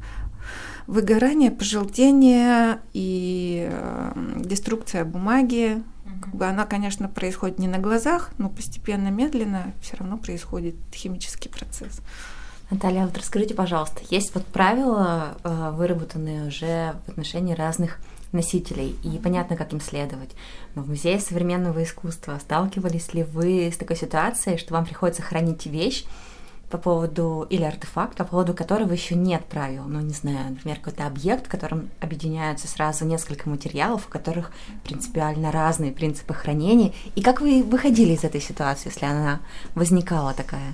Выгорание, 0.87 1.51
пожелтение 1.51 2.79
и 2.93 3.67
э, 3.71 4.11
деструкция 4.37 5.05
бумаги, 5.05 5.83
как 6.21 6.35
бы 6.35 6.45
она, 6.45 6.65
конечно, 6.65 7.07
происходит 7.07 7.59
не 7.59 7.67
на 7.67 7.79
глазах, 7.79 8.31
но 8.37 8.49
постепенно, 8.49 9.09
медленно 9.09 9.73
все 9.81 9.97
равно 9.97 10.17
происходит 10.17 10.75
химический 10.93 11.49
процесс. 11.49 12.01
Наталья, 12.69 13.05
вот 13.05 13.17
расскажите, 13.17 13.55
пожалуйста, 13.55 14.01
есть 14.11 14.33
вот 14.35 14.45
правила, 14.45 15.37
э, 15.43 15.71
выработанные 15.73 16.47
уже 16.47 16.95
в 17.05 17.09
отношении 17.09 17.55
разных 17.55 17.99
носителей, 18.31 18.95
и 19.03 19.17
понятно, 19.17 19.55
как 19.55 19.73
им 19.73 19.81
следовать. 19.81 20.29
Но 20.75 20.83
в 20.83 20.89
Музее 20.89 21.19
современного 21.19 21.83
искусства 21.83 22.37
сталкивались 22.39 23.13
ли 23.13 23.23
вы 23.23 23.71
с 23.73 23.77
такой 23.77 23.95
ситуацией, 23.95 24.57
что 24.57 24.75
вам 24.75 24.85
приходится 24.85 25.23
хранить 25.23 25.65
вещь, 25.65 26.05
по 26.69 26.77
поводу, 26.77 27.45
или 27.49 27.63
артефакт, 27.63 28.17
по 28.17 28.23
поводу 28.23 28.53
которого 28.53 28.93
еще 28.93 29.15
нет 29.15 29.45
правил. 29.45 29.83
Ну, 29.85 29.99
не 30.01 30.13
знаю, 30.13 30.51
например, 30.51 30.77
какой-то 30.77 31.07
объект, 31.07 31.47
в 31.47 31.49
котором 31.49 31.89
объединяются 31.99 32.67
сразу 32.67 33.05
несколько 33.05 33.49
материалов, 33.49 34.07
у 34.07 34.09
которых 34.09 34.51
принципиально 34.83 35.51
разные 35.51 35.91
принципы 35.91 36.33
хранения. 36.33 36.93
И 37.15 37.21
как 37.21 37.41
вы 37.41 37.63
выходили 37.63 38.13
из 38.13 38.23
этой 38.23 38.41
ситуации, 38.41 38.89
если 38.89 39.05
она 39.05 39.39
возникала 39.75 40.33
такая? 40.33 40.73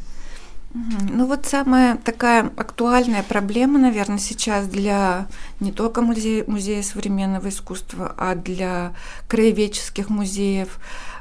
Ну 1.10 1.26
вот 1.26 1.46
самая 1.46 1.96
такая 1.96 2.52
актуальная 2.58 3.24
проблема, 3.24 3.80
наверное, 3.80 4.18
сейчас 4.18 4.68
для 4.68 5.28
не 5.62 5.72
только 5.72 6.02
музея, 6.02 6.44
музея 6.48 6.84
современного 6.84 7.48
искусства, 7.48 8.14
а 8.18 8.36
для 8.36 8.94
краеведческих 9.30 10.10
музеев 10.10 10.80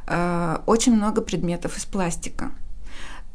э, 0.09 0.59
очень 0.67 0.97
много 0.97 1.23
предметов 1.23 1.77
из 1.77 1.85
пластика. 1.85 2.51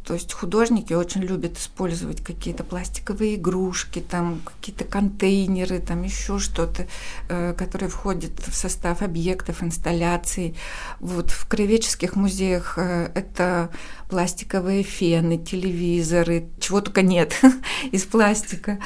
То 0.09 0.15
есть 0.15 0.33
художники 0.33 0.91
очень 0.93 1.21
любят 1.21 1.59
использовать 1.59 2.23
какие-то 2.23 2.63
пластиковые 2.63 3.35
игрушки, 3.35 3.99
там 3.99 4.41
какие-то 4.43 4.83
контейнеры, 4.83 5.77
там 5.77 6.01
еще 6.01 6.39
что-то, 6.39 6.87
э, 7.27 7.53
которое 7.53 7.89
входит 7.89 8.31
в 8.39 8.55
состав 8.55 9.03
объектов, 9.03 9.61
инсталляций. 9.61 10.55
Вот 10.99 11.29
в 11.29 11.47
краеведческих 11.47 12.15
музеях 12.15 12.79
э, 12.79 13.11
это 13.13 13.69
пластиковые 14.09 14.81
фены, 14.81 15.37
телевизоры, 15.37 16.49
чего 16.59 16.81
только 16.81 17.03
нет 17.03 17.39
из 17.91 18.03
пластика. 18.05 18.79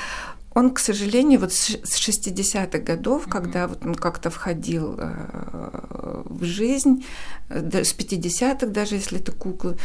Он, 0.54 0.72
к 0.74 0.80
сожалению, 0.80 1.40
вот 1.40 1.54
с 1.54 1.70
60-х 1.70 2.80
годов, 2.80 3.28
mm-hmm. 3.28 3.32
когда 3.32 3.68
вот 3.70 3.86
он 3.86 3.96
как-то 3.96 4.30
входил 4.30 4.96
э, 5.00 6.24
в 6.26 6.44
жизнь, 6.44 7.06
с 7.50 7.96
50-х 7.96 8.68
даже, 8.68 8.96
если 8.96 9.22
это 9.22 9.32
куклы, 9.32 9.78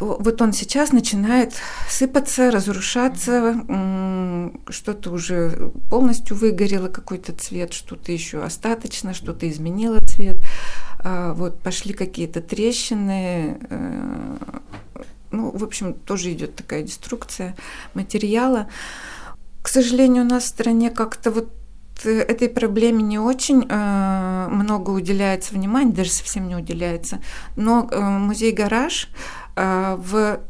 вот 0.00 0.40
он 0.40 0.52
сейчас 0.52 0.92
начинает 0.92 1.54
сыпаться, 1.88 2.50
разрушаться, 2.50 3.54
что-то 4.68 5.10
уже 5.10 5.72
полностью 5.90 6.36
выгорело, 6.36 6.88
какой-то 6.88 7.32
цвет, 7.32 7.72
что-то 7.72 8.10
еще 8.10 8.42
остаточно, 8.42 9.14
что-то 9.14 9.48
изменило 9.48 9.98
цвет. 10.00 10.38
А, 10.98 11.34
вот 11.34 11.60
пошли 11.60 11.92
какие-то 11.92 12.40
трещины, 12.40 13.58
э, 13.68 14.36
ну, 15.30 15.50
в 15.50 15.62
общем, 15.64 15.94
тоже 15.94 16.32
идет 16.32 16.56
такая 16.56 16.82
деструкция 16.82 17.54
материала. 17.94 18.68
К 19.62 19.68
сожалению, 19.68 20.24
у 20.24 20.28
нас 20.28 20.44
в 20.44 20.48
стране 20.48 20.90
как-то 20.90 21.30
вот 21.30 21.50
этой 22.04 22.48
проблеме 22.48 23.02
не 23.02 23.18
очень 23.18 23.66
э, 23.68 24.48
много 24.50 24.90
уделяется 24.90 25.52
внимания, 25.52 25.92
даже 25.92 26.10
совсем 26.10 26.48
не 26.48 26.56
уделяется. 26.56 27.20
Но 27.56 27.86
э, 27.90 28.00
музей 28.00 28.52
«Гараж» 28.52 29.08
А, 29.08 29.39
в, 29.56 30.40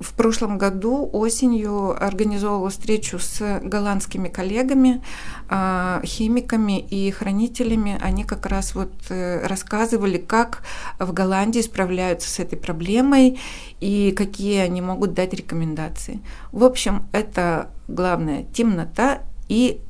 в 0.00 0.14
прошлом 0.14 0.58
году 0.58 1.08
осенью 1.12 2.02
организовывала 2.02 2.70
встречу 2.70 3.18
с 3.18 3.60
голландскими 3.62 4.28
коллегами, 4.28 5.02
а, 5.48 6.00
химиками 6.04 6.80
и 6.80 7.10
хранителями. 7.10 7.98
Они 8.00 8.24
как 8.24 8.46
раз 8.46 8.74
вот 8.74 8.92
э, 9.08 9.46
рассказывали, 9.46 10.18
как 10.18 10.62
в 10.98 11.12
Голландии 11.12 11.60
справляются 11.60 12.30
с 12.30 12.38
этой 12.38 12.56
проблемой 12.56 13.38
и 13.80 14.12
какие 14.12 14.58
они 14.60 14.80
могут 14.80 15.14
дать 15.14 15.34
рекомендации. 15.34 16.20
В 16.52 16.64
общем, 16.64 17.06
это 17.12 17.70
главное 17.88 18.44
темнота 18.52 19.20
и 19.48 19.80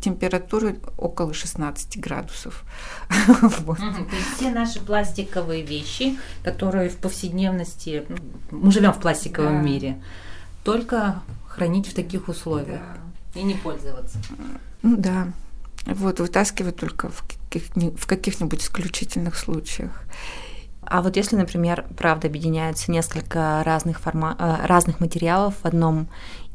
температуры 0.00 0.78
около 0.96 1.34
16 1.34 1.98
градусов. 1.98 2.64
вот. 3.42 3.78
То 3.78 3.84
есть 3.84 4.36
все 4.36 4.50
наши 4.50 4.80
пластиковые 4.80 5.62
вещи, 5.62 6.18
которые 6.42 6.90
в 6.90 6.96
повседневности, 6.96 8.04
ну, 8.08 8.16
мы 8.50 8.72
живем 8.72 8.92
в 8.92 9.00
пластиковом 9.00 9.56
да. 9.56 9.62
мире, 9.62 10.02
только 10.64 11.22
хранить 11.46 11.88
в 11.88 11.94
таких 11.94 12.28
условиях 12.28 12.80
да. 13.34 13.40
и 13.40 13.42
не 13.42 13.54
пользоваться. 13.54 14.18
Ну 14.82 14.96
да. 14.96 15.28
Вот, 15.86 16.20
вытаскивать 16.20 16.76
только 16.76 17.08
в, 17.08 17.22
каких- 17.22 17.74
в 17.74 18.06
каких-нибудь 18.06 18.62
исключительных 18.62 19.36
случаях. 19.36 20.04
А 20.90 21.02
вот 21.02 21.16
если, 21.16 21.36
например, 21.36 21.84
правда 21.96 22.28
объединяются 22.28 22.90
несколько 22.90 23.62
разных, 23.64 24.00
форма... 24.00 24.36
Э, 24.38 24.66
разных 24.66 25.00
материалов 25.00 25.54
в 25.62 25.66
одном, 25.66 26.08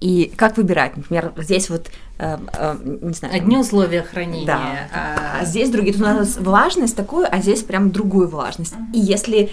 и 0.03 0.33
как 0.35 0.57
выбирать? 0.57 0.97
Например, 0.97 1.31
здесь 1.37 1.69
вот, 1.69 1.89
э, 2.17 2.37
э, 2.57 2.77
не 3.01 3.13
знаю... 3.13 3.35
Одни 3.35 3.57
условия 3.57 4.03
хранения. 4.03 4.45
Да. 4.45 4.59
А, 4.93 5.39
а 5.39 5.45
здесь 5.45 5.69
другие. 5.69 5.93
Тут 5.93 6.01
у 6.01 6.05
нас 6.05 6.35
влажность 6.35 6.97
такую, 6.97 7.25
а 7.33 7.39
здесь 7.39 7.63
прям 7.63 7.89
другую 7.89 8.27
влажность. 8.27 8.73
И 8.93 8.99
если 8.99 9.49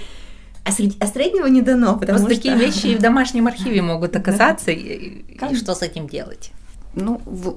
а, 0.65 0.73
среди, 0.73 0.97
а 0.99 1.07
среднего 1.07 1.47
не 1.47 1.63
дано, 1.63 1.97
потому 1.97 2.19
Просто 2.19 2.35
что... 2.35 2.43
такие 2.43 2.57
вещи 2.57 2.89
и 2.89 2.97
в 2.97 2.99
домашнем 2.99 3.47
архиве 3.47 3.81
могут 3.81 4.17
оказаться, 4.17 4.73
и, 4.73 5.25
и 5.29 5.55
что 5.55 5.77
с 5.77 5.83
этим 5.83 6.09
делать? 6.09 6.51
Ну, 6.95 7.23
в, 7.27 7.55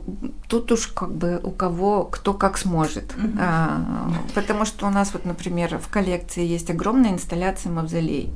тут 0.47 0.71
уж 0.71 0.86
как 0.86 1.12
бы 1.12 1.39
у 1.41 1.49
кого 1.49 2.03
кто 2.03 2.36
как 2.36 2.60
сможет. 2.60 3.06
Mm-hmm. 3.06 3.38
А, 3.39 4.12
потому 4.36 4.65
что 4.65 4.86
у 4.86 4.91
нас 4.91 5.13
вот, 5.13 5.25
например, 5.25 5.79
в 5.79 5.88
коллекции 5.88 6.45
есть 6.45 6.69
огромная 6.69 7.13
инсталляция 7.13 7.71
мавзолей. 7.71 8.29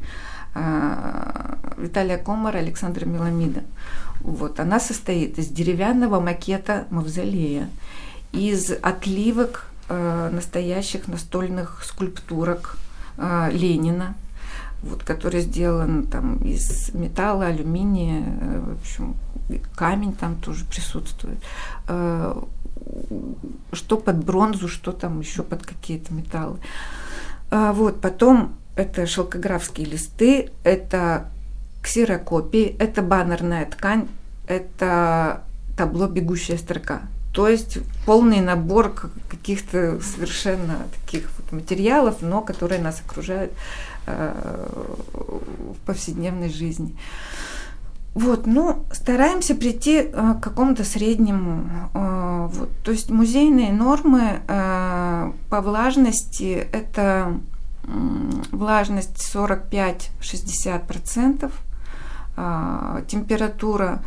Виталия 1.78 2.18
Комара, 2.18 2.58
Александра 2.58 3.06
Меламида. 3.06 3.62
Вот, 4.22 4.60
она 4.60 4.80
состоит 4.80 5.38
из 5.38 5.48
деревянного 5.48 6.20
макета 6.20 6.88
мавзолея, 6.90 7.70
из 8.32 8.72
отливок 8.82 9.68
э, 9.90 10.30
настоящих 10.34 11.08
настольных 11.08 11.84
скульптурок 11.84 12.78
э, 13.18 13.50
Ленина, 13.52 14.16
вот, 14.82 15.04
который 15.04 15.42
сделан 15.42 16.08
там 16.08 16.38
из 16.38 16.94
металла, 16.94 17.48
алюминия, 17.48 18.24
э, 18.26 18.74
в 18.76 18.82
общем, 18.82 19.16
камень 19.76 20.14
там 20.14 20.36
тоже 20.36 20.66
присутствует. 20.66 21.38
Э, 21.88 22.42
что 23.72 23.98
под 23.98 24.24
бронзу, 24.24 24.68
что 24.68 24.92
там 24.92 25.20
еще 25.20 25.44
под 25.44 25.66
какие-то 25.66 26.14
металлы. 26.14 26.58
А 27.50 27.74
вот, 27.74 28.02
потом 28.02 28.56
это 28.78 29.08
шелкографские 29.08 29.88
листы, 29.88 30.52
это 30.64 31.30
ксерокопии, 31.82 32.76
это 32.80 33.02
баннерная 33.02 33.66
ткань, 33.66 34.08
это 34.48 35.44
табло 35.76 36.08
«Бегущая 36.08 36.58
строка». 36.58 37.02
То 37.34 37.48
есть 37.48 37.80
полный 38.06 38.42
набор 38.42 38.94
каких-то 39.30 40.00
совершенно 40.02 40.88
таких 40.96 41.30
вот 41.38 41.52
материалов, 41.52 42.22
но 42.22 42.42
которые 42.42 42.82
нас 42.82 43.02
окружают 43.06 43.52
э, 44.06 44.70
в 45.14 45.86
повседневной 45.86 46.50
жизни. 46.50 46.96
Вот, 48.16 48.48
ну, 48.48 48.84
стараемся 48.92 49.54
прийти 49.54 49.98
э, 49.98 50.10
к 50.12 50.40
какому-то 50.40 50.84
среднему. 50.84 51.70
Э, 51.94 52.48
вот, 52.52 52.70
то 52.84 52.92
есть 52.92 53.12
музейные 53.12 53.72
нормы 53.72 54.42
по 54.48 55.62
влажности 55.62 56.68
это 56.72 57.40
влажность 58.52 59.34
45-60%, 59.34 61.52
э, 62.36 63.04
температура 63.08 64.02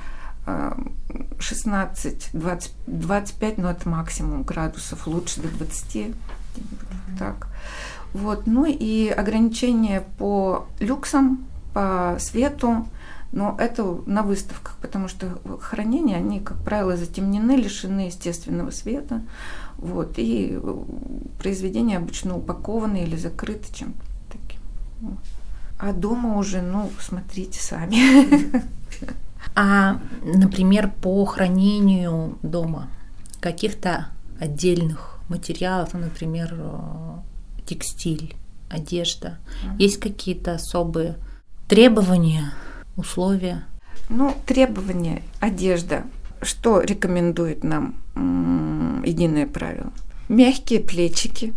16, 1.38 2.30
20, 2.32 2.72
25, 2.86 3.58
но 3.58 3.70
это 3.70 3.88
максимум 3.88 4.42
градусов, 4.42 5.06
лучше 5.06 5.40
до 5.40 5.48
20, 5.48 5.94
mm-hmm. 5.94 6.14
так. 7.18 7.48
Вот, 8.12 8.46
ну 8.46 8.66
и 8.66 9.08
ограничения 9.08 10.04
по 10.18 10.66
люксам, 10.80 11.46
по 11.72 12.16
свету, 12.18 12.86
но 13.32 13.54
это 13.58 14.00
на 14.06 14.22
выставках, 14.22 14.76
потому 14.80 15.06
что 15.06 15.38
хранения, 15.60 16.16
они, 16.16 16.40
как 16.40 16.58
правило, 16.58 16.96
затемнены, 16.96 17.52
лишены 17.52 18.06
естественного 18.06 18.70
света. 18.70 19.22
Вот, 19.80 20.14
и 20.18 20.60
произведения 21.38 21.96
обычно 21.96 22.36
упакованы 22.36 23.02
или 23.02 23.16
закрыты 23.16 23.72
чем-то 23.72 24.00
таким. 24.30 24.60
А 25.78 25.92
дома 25.92 26.36
уже, 26.36 26.60
ну, 26.60 26.90
смотрите 27.00 27.60
сами. 27.60 27.96
А, 29.54 29.98
например, 30.22 30.92
по 31.00 31.24
хранению 31.24 32.38
дома 32.42 32.88
каких-то 33.40 34.08
отдельных 34.38 35.18
материалов, 35.28 35.94
ну, 35.94 36.00
например, 36.00 36.54
э, 36.56 37.64
текстиль, 37.64 38.36
одежда, 38.68 39.38
mm-hmm. 39.64 39.76
есть 39.78 39.98
какие-то 39.98 40.54
особые 40.54 41.16
требования 41.68 42.52
условия? 42.96 43.64
Ну, 44.08 44.36
требования, 44.46 45.22
одежда. 45.40 46.04
Что 46.42 46.80
рекомендует 46.80 47.64
нам 47.64 47.96
единое 49.04 49.46
правило? 49.46 49.92
Мягкие 50.28 50.80
плечики. 50.80 51.54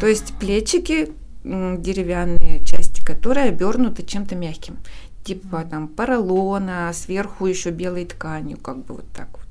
То 0.00 0.06
есть 0.06 0.34
плечики 0.38 1.12
деревянные 1.44 2.64
части, 2.64 3.04
которые 3.04 3.48
обернуты 3.48 4.04
чем-то 4.04 4.34
мягким, 4.36 4.78
типа 5.24 5.64
там 5.64 5.88
поролона, 5.88 6.90
сверху 6.94 7.46
еще 7.46 7.70
белой 7.70 8.06
тканью, 8.06 8.58
как 8.58 8.84
бы 8.84 8.94
вот 8.94 9.06
так 9.12 9.28
вот. 9.32 9.48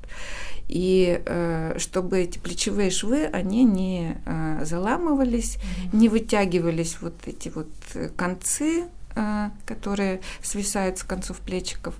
И 0.68 1.20
э, 1.26 1.74
чтобы 1.78 2.20
эти 2.20 2.38
плечевые 2.38 2.90
швы, 2.90 3.26
они 3.26 3.64
не 3.64 4.16
э, 4.24 4.64
заламывались, 4.64 5.56
mm-hmm. 5.56 5.96
не 5.96 6.08
вытягивались 6.08 6.96
вот 7.02 7.14
эти 7.26 7.50
вот 7.50 7.68
э, 7.94 8.08
концы 8.16 8.84
а, 9.14 9.50
которые 9.66 10.20
свисают 10.42 10.98
с 10.98 11.02
концов 11.02 11.38
плечиков. 11.40 11.94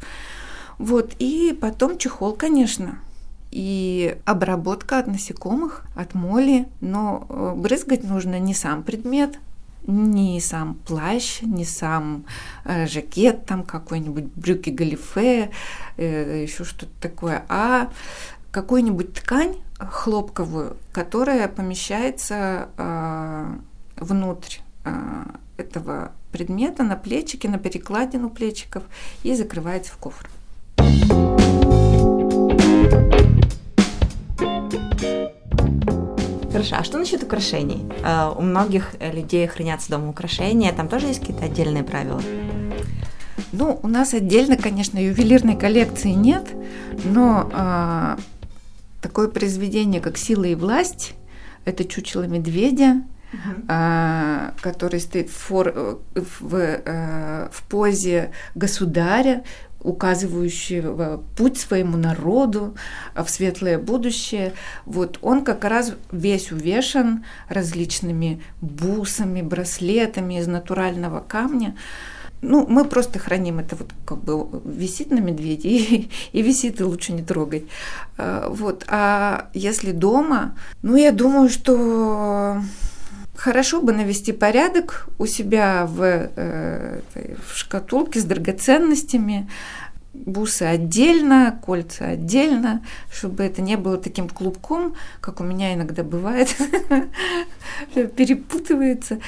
Вот, 0.83 1.15
и 1.21 1.57
потом 1.61 1.97
чехол, 1.97 2.33
конечно, 2.33 2.99
и 3.53 4.19
обработка 4.25 4.99
от 4.99 5.07
насекомых, 5.07 5.85
от 5.95 6.15
моли, 6.15 6.67
но 6.81 7.25
э, 7.29 7.53
брызгать 7.57 8.03
нужно 8.03 8.41
не 8.41 8.53
сам 8.53 8.83
предмет, 8.83 9.39
не 9.87 10.41
сам 10.41 10.75
плащ, 10.75 11.41
не 11.43 11.65
сам 11.65 12.25
э, 12.65 12.89
жакет, 12.89 13.47
там 13.47 13.63
какой-нибудь 13.63 14.25
брюки 14.25 14.71
галифе, 14.71 15.53
э, 15.99 16.43
еще 16.43 16.65
что-то 16.65 16.91
такое, 17.01 17.45
а 17.49 17.93
какую-нибудь 18.51 19.15
ткань 19.15 19.59
хлопковую, 19.79 20.77
которая 20.91 21.47
помещается 21.47 22.71
э, 22.77 23.55
внутрь 23.99 24.57
э, 24.85 25.23
этого 25.59 26.11
предмета 26.33 26.83
на 26.83 26.97
плечики, 26.97 27.47
на 27.47 27.59
перекладину 27.59 28.31
плечиков 28.31 28.83
и 29.23 29.33
закрывается 29.37 29.93
в 29.93 29.99
кофр. 29.99 30.29
Хорошо, 36.51 36.77
а 36.79 36.85
что 36.85 36.99
насчет 36.99 37.23
украшений? 37.23 37.85
Uh, 38.03 38.39
у 38.39 38.43
многих 38.43 38.95
людей 39.01 39.47
хранятся 39.47 39.91
дома 39.91 40.11
украшения, 40.11 40.73
там 40.73 40.89
тоже 40.89 41.07
есть 41.07 41.21
какие-то 41.21 41.47
отдельные 41.47 41.83
правила? 41.83 42.21
Ну, 43.53 43.79
у 43.83 43.89
нас 43.89 44.15
отдельно, 44.15 44.57
конечно, 44.57 44.99
ювелирной 44.99 45.57
коллекции 45.57 46.11
нет, 46.11 46.49
но 47.05 47.51
э, 47.53 48.17
такое 49.03 49.29
произведение, 49.29 50.01
как 50.01 50.17
«Сила 50.17 50.45
и 50.45 50.55
власть», 50.55 51.15
это 51.67 51.85
чучело 51.85 52.23
медведя, 52.23 53.03
uh-huh. 53.33 54.55
который 54.61 55.01
стоит 55.01 55.29
в, 55.29 55.35
фор, 55.35 56.01
в, 56.15 56.57
э, 56.57 57.49
в 57.53 57.63
позе 57.69 58.33
государя, 58.55 59.45
указывающего 59.83 61.23
путь 61.37 61.59
своему 61.59 61.97
народу 61.97 62.75
в 63.15 63.29
светлое 63.29 63.79
будущее. 63.79 64.53
Вот 64.87 65.19
он 65.23 65.45
как 65.45 65.65
раз 65.65 65.95
весь 66.11 66.53
увешан 66.53 67.25
различными 67.49 68.43
бусами, 68.61 69.43
браслетами 69.43 70.39
из 70.39 70.47
натурального 70.47 71.21
камня. 71.21 71.77
Ну, 72.43 72.67
мы 72.67 72.85
просто 72.85 73.21
храним 73.21 73.61
это 73.61 73.77
вот 73.77 73.91
как 74.05 74.19
бы 74.19 74.61
висит 74.65 75.13
на 75.13 75.21
медведе 75.21 75.69
и, 75.79 76.11
и 76.33 76.43
висит, 76.43 76.81
и 76.81 76.85
лучше 76.85 77.13
не 77.13 77.23
трогать. 77.23 77.65
А, 78.19 78.49
вот. 78.49 78.85
А 78.89 79.49
если 79.55 79.93
дома, 79.93 80.57
ну, 80.83 80.97
я 80.97 81.13
думаю, 81.13 81.49
что 81.49 82.61
Хорошо 83.43 83.83
бы 83.83 83.93
навести 83.93 84.31
порядок 84.31 85.09
у 85.19 85.27
себя 85.27 85.85
в, 85.85 86.01
э, 86.01 87.01
в 87.45 87.57
шкатулке 87.57 88.21
с 88.21 88.25
драгоценностями, 88.25 89.51
бусы 90.15 90.63
отдельно, 90.63 91.59
кольца 91.61 92.05
отдельно, 92.05 92.85
чтобы 93.13 93.43
это 93.43 93.61
не 93.61 93.77
было 93.77 93.97
таким 93.97 94.29
клубком, 94.29 94.95
как 95.21 95.41
у 95.41 95.43
меня 95.43 95.75
иногда 95.75 96.05
бывает, 96.05 96.57
перепутывается. 97.95 99.19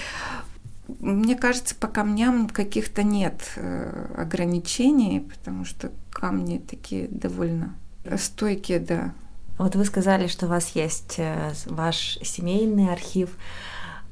Мне 1.00 1.34
кажется, 1.34 1.74
по 1.74 1.88
камням 1.88 2.48
каких-то 2.48 3.02
нет 3.02 3.42
э, 3.56 4.14
ограничений, 4.16 5.28
потому 5.28 5.64
что 5.64 5.90
камни 6.12 6.58
такие 6.58 7.08
довольно 7.08 7.74
стойкие, 8.16 8.78
да. 8.78 9.12
Вот 9.58 9.74
вы 9.74 9.84
сказали, 9.84 10.28
что 10.28 10.46
у 10.46 10.50
вас 10.50 10.68
есть 10.76 11.16
э, 11.18 11.50
ваш 11.66 12.20
семейный 12.22 12.92
архив. 12.92 13.30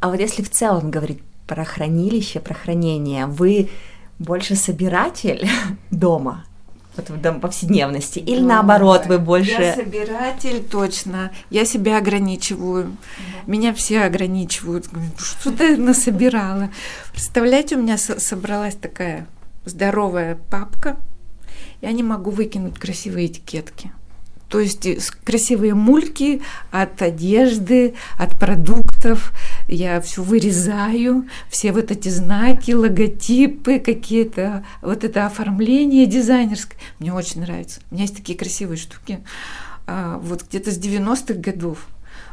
А 0.03 0.09
вот 0.09 0.19
если 0.19 0.43
в 0.43 0.51
целом 0.51 0.91
говорить 0.91 1.21
про 1.47 1.65
хранилище, 1.65 2.41
про 2.41 2.55
хранение, 2.55 3.27
вы 3.27 3.71
больше 4.19 4.57
собиратель 4.57 5.49
дома, 5.93 6.45
вот 6.97 7.09
в 7.09 7.39
повседневности, 7.39 8.19
или 8.19 8.41
да, 8.41 8.47
наоборот, 8.47 9.07
вы 9.07 9.21
больше... 9.21 9.63
Я 9.63 9.75
собиратель, 9.77 10.61
точно. 10.65 11.31
Я 11.51 11.65
себя 11.65 11.99
ограничиваю. 11.99 12.87
Да. 12.87 13.53
Меня 13.53 13.73
все 13.73 14.03
ограничивают. 14.03 14.89
Что 15.17 15.53
ты 15.53 15.77
насобирала? 15.77 16.71
Представляете, 17.13 17.77
у 17.77 17.81
меня 17.81 17.97
собралась 17.97 18.75
такая 18.75 19.29
здоровая 19.65 20.37
папка. 20.51 20.97
Я 21.81 21.93
не 21.93 22.03
могу 22.03 22.33
выкинуть 22.33 22.77
красивые 22.77 23.29
этикетки. 23.29 23.93
То 24.53 24.61
есть 24.61 24.85
э, 24.85 24.99
красивые 25.25 25.73
мульки 25.73 26.43
от 26.71 27.01
одежды, 27.01 27.95
от 28.19 28.39
продуктов. 28.39 29.33
Я 29.69 30.01
все 30.01 30.23
вырезаю, 30.23 31.27
все 31.49 31.73
вот 31.73 31.91
эти 31.91 32.09
знаки, 32.09 32.73
логотипы 32.73 33.79
какие-то, 33.79 34.65
вот 34.81 35.05
это 35.05 35.27
оформление 35.27 36.07
дизайнерское. 36.07 36.79
Мне 36.99 37.13
очень 37.13 37.41
нравится. 37.41 37.81
У 37.91 37.95
меня 37.95 38.05
есть 38.05 38.17
такие 38.17 38.39
красивые 38.39 38.77
штуки. 38.77 39.21
А, 39.87 40.19
вот 40.19 40.45
где-то 40.49 40.71
с 40.71 40.79
90-х 40.79 41.35
годов. 41.35 41.87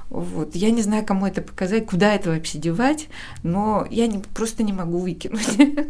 Вот. 0.09 0.55
Я 0.55 0.71
не 0.71 0.81
знаю, 0.81 1.05
кому 1.05 1.27
это 1.27 1.41
показать, 1.41 1.85
куда 1.85 2.15
это 2.15 2.31
вообще 2.31 2.57
девать, 2.57 3.09
но 3.43 3.85
я 3.91 4.07
не, 4.07 4.19
просто 4.19 4.63
не 4.63 4.73
могу 4.73 4.99
выкинуть. 4.99 5.57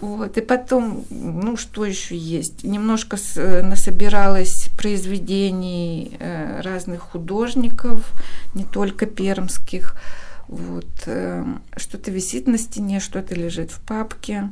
Вот. 0.00 0.36
И 0.36 0.42
потом, 0.42 1.04
ну 1.08 1.56
что 1.56 1.86
еще 1.86 2.14
есть? 2.14 2.64
Немножко 2.64 3.16
э, 3.36 3.62
насобиралось 3.62 4.68
произведений 4.76 6.16
э, 6.18 6.60
разных 6.60 7.00
художников, 7.00 8.12
не 8.54 8.64
только 8.64 9.06
пермских. 9.06 9.94
Вот. 10.48 10.86
Э, 11.06 11.44
что-то 11.76 12.10
висит 12.10 12.46
на 12.46 12.58
стене, 12.58 13.00
что-то 13.00 13.34
лежит 13.34 13.70
в 13.70 13.80
папке. 13.80 14.50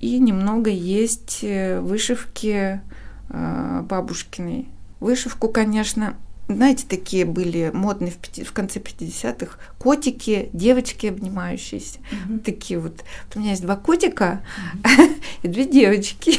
И 0.00 0.18
немного 0.20 0.70
есть 0.70 1.42
вышивки 1.42 2.80
бабушкиной. 3.28 4.68
Вышивку, 5.00 5.48
конечно, 5.48 6.14
знаете, 6.54 6.84
такие 6.88 7.24
были 7.24 7.70
модные 7.72 8.10
в, 8.10 8.16
пяти, 8.16 8.44
в 8.44 8.52
конце 8.52 8.80
50-х 8.80 9.58
котики, 9.78 10.50
девочки 10.52 11.06
обнимающиеся. 11.06 11.98
Mm-hmm. 11.98 12.38
Такие 12.40 12.80
вот. 12.80 13.04
У 13.34 13.38
меня 13.38 13.50
есть 13.50 13.62
два 13.62 13.76
котика 13.76 14.42
mm-hmm. 14.82 15.22
и 15.42 15.48
две 15.48 15.64
девочки. 15.64 16.38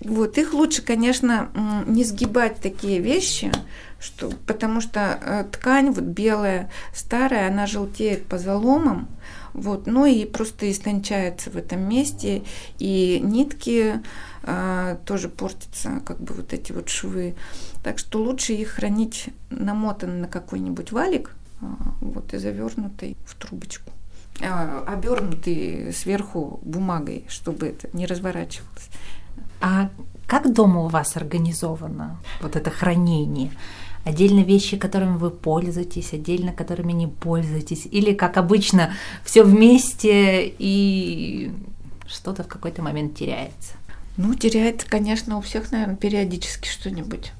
Вот, 0.00 0.38
их 0.38 0.52
лучше, 0.52 0.82
конечно, 0.82 1.50
не 1.86 2.04
сгибать 2.04 2.56
такие 2.60 3.00
вещи, 3.00 3.52
что, 4.00 4.30
потому 4.46 4.80
что 4.80 5.18
э, 5.20 5.44
ткань 5.50 5.90
вот 5.90 6.04
белая, 6.04 6.70
старая, 6.94 7.48
она 7.48 7.66
желтеет 7.66 8.26
по 8.26 8.38
заломам, 8.38 9.08
вот, 9.56 9.86
ну 9.86 10.04
и 10.04 10.26
просто 10.26 10.70
истончается 10.70 11.50
в 11.50 11.56
этом 11.56 11.88
месте, 11.88 12.42
и 12.78 13.20
нитки 13.24 14.02
а, 14.42 14.96
тоже 15.06 15.30
портятся, 15.30 16.02
как 16.04 16.20
бы 16.20 16.34
вот 16.34 16.52
эти 16.52 16.72
вот 16.72 16.90
швы. 16.90 17.34
Так 17.82 17.98
что 17.98 18.22
лучше 18.22 18.52
их 18.52 18.68
хранить 18.68 19.30
намотанно 19.48 20.14
на 20.20 20.28
какой-нибудь 20.28 20.92
валик, 20.92 21.34
а, 21.62 21.66
вот 22.02 22.34
и 22.34 22.38
завернутый 22.38 23.16
в 23.24 23.34
трубочку, 23.34 23.90
а, 24.42 24.84
обернутый 24.86 25.90
сверху 25.94 26.60
бумагой, 26.62 27.24
чтобы 27.28 27.68
это 27.68 27.88
не 27.96 28.04
разворачивалось. 28.04 28.90
А 29.62 29.88
как 30.26 30.52
дома 30.52 30.82
у 30.82 30.88
вас 30.88 31.16
организовано 31.16 32.20
вот 32.42 32.56
это 32.56 32.70
хранение? 32.70 33.52
Отдельно 34.06 34.44
вещи, 34.44 34.76
которыми 34.76 35.16
вы 35.16 35.30
пользуетесь, 35.30 36.12
отдельно 36.12 36.52
которыми 36.52 36.92
не 36.92 37.08
пользуетесь, 37.08 37.88
или 37.90 38.14
как 38.14 38.36
обычно 38.36 38.94
все 39.24 39.42
вместе 39.42 40.46
и 40.46 41.50
что-то 42.06 42.44
в 42.44 42.46
какой-то 42.46 42.82
момент 42.82 43.16
теряется? 43.16 43.72
Ну, 44.16 44.32
теряется, 44.34 44.86
конечно, 44.88 45.38
у 45.38 45.40
всех, 45.40 45.72
наверное, 45.72 45.96
периодически 45.96 46.68
что-нибудь. 46.68 47.32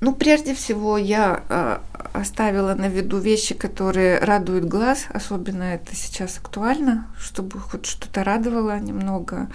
Ну, 0.00 0.14
прежде 0.14 0.52
всего, 0.52 0.98
я 0.98 1.44
э, 1.48 1.78
оставила 2.12 2.74
на 2.74 2.88
виду 2.88 3.18
вещи, 3.18 3.54
которые 3.54 4.18
радуют 4.18 4.64
глаз, 4.64 5.06
особенно 5.10 5.62
это 5.62 5.94
сейчас 5.94 6.38
актуально, 6.38 7.06
чтобы 7.16 7.60
хоть 7.60 7.86
что-то 7.86 8.24
радовало 8.24 8.80
немного 8.80 9.48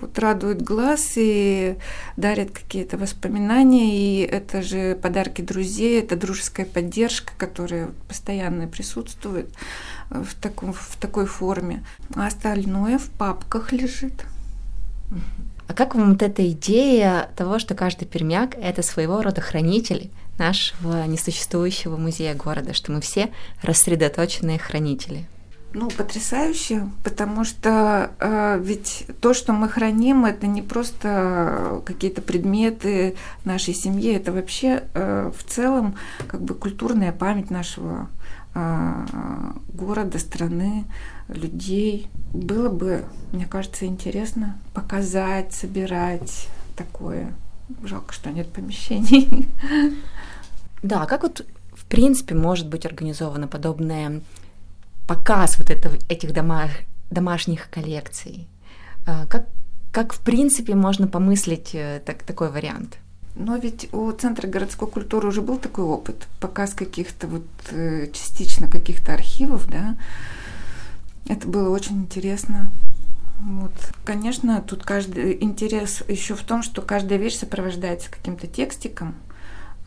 вот 0.00 0.18
радует 0.18 0.62
глаз 0.62 1.12
и 1.16 1.76
дарит 2.16 2.50
какие-то 2.50 2.98
воспоминания, 2.98 3.96
и 3.96 4.20
это 4.20 4.62
же 4.62 4.94
подарки 4.94 5.42
друзей, 5.42 6.00
это 6.00 6.16
дружеская 6.16 6.66
поддержка, 6.66 7.32
которая 7.36 7.90
постоянно 8.08 8.66
присутствует 8.66 9.50
в, 10.10 10.34
таком, 10.40 10.72
в 10.72 10.96
такой 11.00 11.26
форме. 11.26 11.84
А 12.14 12.26
остальное 12.26 12.98
в 12.98 13.10
папках 13.10 13.72
лежит. 13.72 14.24
А 15.68 15.72
как 15.72 15.94
вам 15.94 16.12
вот 16.12 16.22
эта 16.22 16.48
идея 16.50 17.30
того, 17.36 17.58
что 17.58 17.74
каждый 17.74 18.06
пермяк— 18.06 18.54
это 18.60 18.82
своего 18.82 19.22
рода 19.22 19.40
хранитель 19.40 20.10
нашего 20.36 21.06
несуществующего 21.06 21.96
музея 21.96 22.34
города, 22.34 22.74
что 22.74 22.90
мы 22.90 23.00
все 23.00 23.30
рассредоточенные 23.62 24.58
хранители? 24.58 25.26
Ну, 25.72 25.88
потрясающе, 25.88 26.88
потому 27.04 27.44
что 27.44 28.10
э, 28.18 28.58
ведь 28.60 29.06
то, 29.20 29.32
что 29.32 29.52
мы 29.52 29.68
храним, 29.68 30.24
это 30.24 30.48
не 30.48 30.62
просто 30.62 31.80
какие-то 31.84 32.22
предметы 32.22 33.14
нашей 33.44 33.72
семьи, 33.72 34.12
это 34.12 34.32
вообще 34.32 34.82
э, 34.94 35.30
в 35.36 35.48
целом 35.48 35.94
как 36.26 36.42
бы 36.42 36.54
культурная 36.54 37.12
память 37.12 37.50
нашего 37.50 38.08
э, 38.54 39.06
города, 39.72 40.18
страны, 40.18 40.86
людей. 41.28 42.08
Было 42.32 42.68
бы, 42.68 43.04
мне 43.32 43.46
кажется, 43.46 43.86
интересно 43.86 44.58
показать, 44.74 45.52
собирать 45.52 46.48
такое. 46.76 47.32
Жалко, 47.84 48.12
что 48.12 48.30
нет 48.30 48.52
помещений. 48.52 49.48
Да, 50.82 51.04
как 51.04 51.22
вот 51.24 51.44
в 51.74 51.84
принципе 51.84 52.34
может 52.34 52.66
быть 52.68 52.86
организовано 52.86 53.46
подобное 53.46 54.22
показ 55.10 55.58
вот 55.58 55.70
этого, 55.70 55.96
этих 56.08 56.32
дома, 56.32 56.68
домашних 57.10 57.68
коллекций? 57.68 58.46
А, 59.06 59.26
как, 59.26 59.48
как 59.90 60.12
в 60.12 60.20
принципе 60.20 60.76
можно 60.76 61.08
помыслить 61.08 61.74
э, 61.74 62.00
так, 62.06 62.22
такой 62.22 62.48
вариант? 62.48 62.98
Но 63.34 63.56
ведь 63.56 63.92
у 63.92 64.12
Центра 64.12 64.46
городской 64.46 64.86
культуры 64.86 65.26
уже 65.26 65.42
был 65.42 65.58
такой 65.58 65.84
опыт, 65.84 66.28
показ 66.38 66.74
каких-то 66.74 67.26
вот 67.26 67.46
э, 67.72 68.06
частично 68.12 68.70
каких-то 68.70 69.12
архивов, 69.12 69.68
да. 69.68 69.96
Это 71.26 71.48
было 71.48 71.70
очень 71.70 71.96
интересно. 72.02 72.70
Вот. 73.40 73.72
Конечно, 74.04 74.62
тут 74.62 74.84
каждый 74.84 75.42
интерес 75.42 76.04
еще 76.06 76.36
в 76.36 76.42
том, 76.42 76.62
что 76.62 76.82
каждая 76.82 77.18
вещь 77.18 77.36
сопровождается 77.36 78.12
каким-то 78.12 78.46
текстиком, 78.46 79.16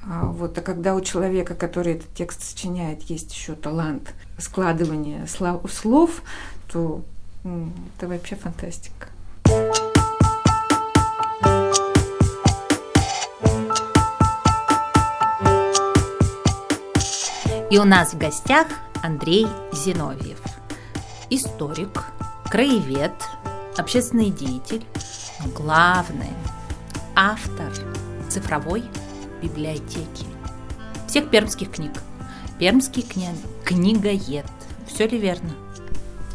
вот, 0.05 0.57
а 0.57 0.61
когда 0.61 0.95
у 0.95 1.01
человека, 1.01 1.55
который 1.55 1.93
этот 1.93 2.13
текст 2.13 2.43
сочиняет, 2.43 3.03
есть 3.03 3.33
еще 3.33 3.55
талант 3.55 4.13
складывания 4.37 5.25
слов, 5.25 6.21
то 6.71 7.03
это 7.43 8.07
вообще 8.07 8.35
фантастика. 8.35 9.07
И 17.69 17.77
у 17.79 17.85
нас 17.85 18.13
в 18.13 18.17
гостях 18.19 18.67
Андрей 19.01 19.47
Зиновьев, 19.71 20.39
историк, 21.31 22.03
краевед, 22.45 23.13
общественный 23.77 24.29
деятель, 24.29 24.85
но 25.43 25.49
главное– 25.51 26.33
автор 27.15 27.71
цифровой 28.29 28.83
библиотеки. 29.43 30.25
Всех 31.07 31.29
пермских 31.29 31.71
книг. 31.71 31.91
Пермский 32.59 33.03
кни... 33.03 33.27
книгоед. 33.65 34.45
Все 34.87 35.07
ли 35.07 35.17
верно? 35.17 35.51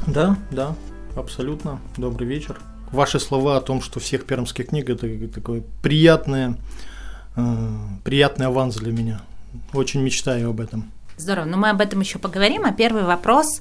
Да, 0.07 0.37
да, 0.51 0.75
абсолютно. 1.17 1.81
Добрый 1.97 2.29
вечер. 2.29 2.61
Ваши 2.93 3.19
слова 3.19 3.57
о 3.57 3.61
том, 3.61 3.81
что 3.81 3.99
всех 3.99 4.27
пермских 4.27 4.69
книг, 4.69 4.91
это 4.91 5.29
такой 5.29 5.63
приятный, 5.83 6.57
э, 7.37 7.69
приятный 8.05 8.47
аванс 8.47 8.77
для 8.77 8.93
меня. 8.93 9.21
Очень 9.73 10.03
мечтаю 10.03 10.51
об 10.51 10.61
этом. 10.61 10.91
Здорово, 11.17 11.47
но 11.47 11.57
мы 11.57 11.71
об 11.71 11.81
этом 11.81 12.01
еще 12.01 12.19
поговорим. 12.19 12.65
А 12.65 12.73
первый 12.73 13.05
вопрос 13.05 13.61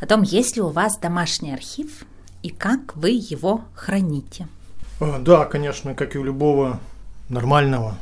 о 0.00 0.06
том, 0.06 0.22
есть 0.22 0.56
ли 0.56 0.62
у 0.62 0.68
вас 0.68 0.98
домашний 0.98 1.52
архив 1.52 2.04
и 2.42 2.50
как 2.50 2.96
вы 2.96 3.10
его 3.10 3.64
храните. 3.74 4.46
Э, 5.00 5.18
да, 5.20 5.44
конечно, 5.44 5.94
как 5.94 6.14
и 6.14 6.18
у 6.18 6.24
любого 6.24 6.80
нормального 7.28 7.96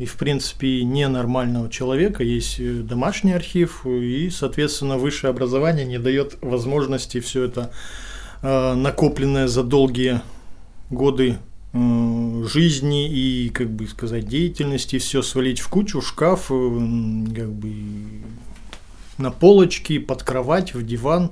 и, 0.00 0.06
в 0.06 0.16
принципе, 0.16 0.82
ненормального 0.82 1.68
человека 1.68 2.24
есть 2.24 2.58
э, 2.58 2.72
домашний 2.80 3.32
архив, 3.32 3.84
и, 3.84 4.30
соответственно, 4.30 4.96
высшее 4.96 5.30
образование 5.30 5.84
не 5.84 5.98
дает 5.98 6.38
возможности 6.40 7.20
все 7.20 7.44
это 7.44 7.70
э, 8.40 8.72
накопленное 8.72 9.46
за 9.46 9.62
долгие 9.62 10.22
годы 10.88 11.36
э, 11.74 12.44
жизни 12.46 13.10
и, 13.10 13.50
как 13.50 13.68
бы 13.68 13.86
сказать, 13.86 14.26
деятельности, 14.26 14.98
все 14.98 15.20
свалить 15.20 15.60
в 15.60 15.68
кучу, 15.68 16.00
в 16.00 16.08
шкаф, 16.08 16.46
э, 16.50 16.78
как 17.36 17.52
бы 17.52 17.70
на 19.18 19.30
полочки, 19.30 19.98
под 19.98 20.22
кровать, 20.22 20.72
в 20.72 20.82
диван. 20.82 21.30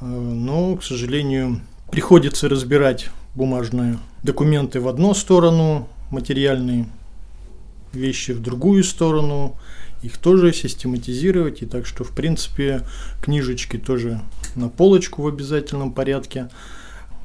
Э, 0.00 0.06
но, 0.06 0.76
к 0.76 0.82
сожалению, 0.82 1.60
приходится 1.90 2.48
разбирать 2.48 3.10
бумажные 3.34 3.98
документы 4.22 4.80
в 4.80 4.88
одну 4.88 5.12
сторону, 5.12 5.90
материальные 6.10 6.86
вещи 7.92 8.32
в 8.32 8.40
другую 8.40 8.84
сторону, 8.84 9.56
их 10.02 10.18
тоже 10.18 10.52
систематизировать. 10.52 11.62
И 11.62 11.66
так 11.66 11.86
что, 11.86 12.04
в 12.04 12.12
принципе, 12.12 12.82
книжечки 13.20 13.78
тоже 13.78 14.20
на 14.54 14.68
полочку 14.68 15.22
в 15.22 15.28
обязательном 15.28 15.92
порядке. 15.92 16.48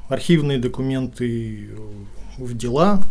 Архивные 0.08 0.58
документы 0.58 1.70
в 2.36 2.56
дела, 2.56 3.02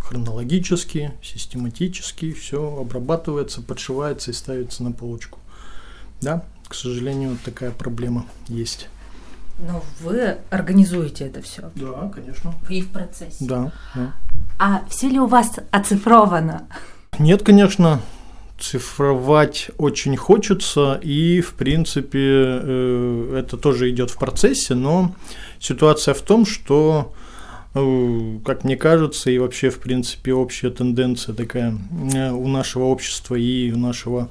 хронологически, 0.00 1.12
систематически, 1.22 2.32
все 2.32 2.78
обрабатывается, 2.80 3.62
подшивается 3.62 4.30
и 4.30 4.34
ставится 4.34 4.82
на 4.82 4.92
полочку. 4.92 5.38
Да, 6.20 6.44
к 6.66 6.74
сожалению, 6.74 7.30
вот 7.30 7.40
такая 7.42 7.70
проблема 7.70 8.26
есть. 8.48 8.88
Но 9.58 9.84
вы 10.00 10.38
организуете 10.50 11.26
это 11.26 11.42
все. 11.42 11.70
Да, 11.74 12.10
конечно. 12.14 12.54
И 12.68 12.80
в 12.80 12.90
процессе. 12.90 13.36
Да, 13.40 13.72
да. 13.94 14.14
А 14.58 14.82
все 14.88 15.08
ли 15.08 15.20
у 15.20 15.26
вас 15.26 15.56
оцифровано? 15.70 16.68
Нет, 17.18 17.42
конечно. 17.42 18.00
Цифровать 18.58 19.70
очень 19.78 20.16
хочется, 20.16 20.98
и, 21.00 21.40
в 21.40 21.54
принципе, 21.54 22.18
э, 22.20 23.38
это 23.38 23.56
тоже 23.56 23.88
идет 23.88 24.10
в 24.10 24.18
процессе, 24.18 24.74
но 24.74 25.14
ситуация 25.60 26.12
в 26.12 26.22
том, 26.22 26.44
что 26.44 27.12
э, 27.74 28.38
как 28.44 28.64
мне 28.64 28.76
кажется, 28.76 29.30
и 29.30 29.38
вообще, 29.38 29.70
в 29.70 29.78
принципе, 29.78 30.32
общая 30.32 30.70
тенденция 30.70 31.36
такая 31.36 31.78
э, 32.12 32.32
у 32.32 32.48
нашего 32.48 32.84
общества 32.84 33.36
и 33.36 33.70
у 33.70 33.78
нашего 33.78 34.28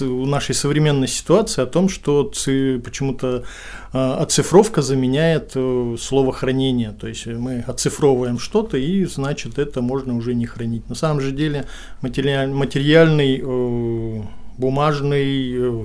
нашей 0.00 0.54
современной 0.54 1.08
ситуации 1.08 1.62
о 1.62 1.66
том, 1.66 1.88
что 1.88 2.24
почему-то 2.24 3.44
а, 3.92 4.22
оцифровка 4.22 4.80
заменяет 4.80 5.52
э, 5.54 5.96
слово 6.00 6.32
хранение. 6.32 6.92
То 6.92 7.08
есть 7.08 7.26
мы 7.26 7.60
оцифровываем 7.60 8.38
что-то, 8.38 8.78
и 8.78 9.04
значит 9.04 9.58
это 9.58 9.82
можно 9.82 10.16
уже 10.16 10.34
не 10.34 10.46
хранить. 10.46 10.88
На 10.88 10.94
самом 10.94 11.20
же 11.20 11.30
деле 11.30 11.66
материальный, 12.00 13.40
э, 13.42 14.22
бумажный, 14.56 15.52
э, 15.54 15.84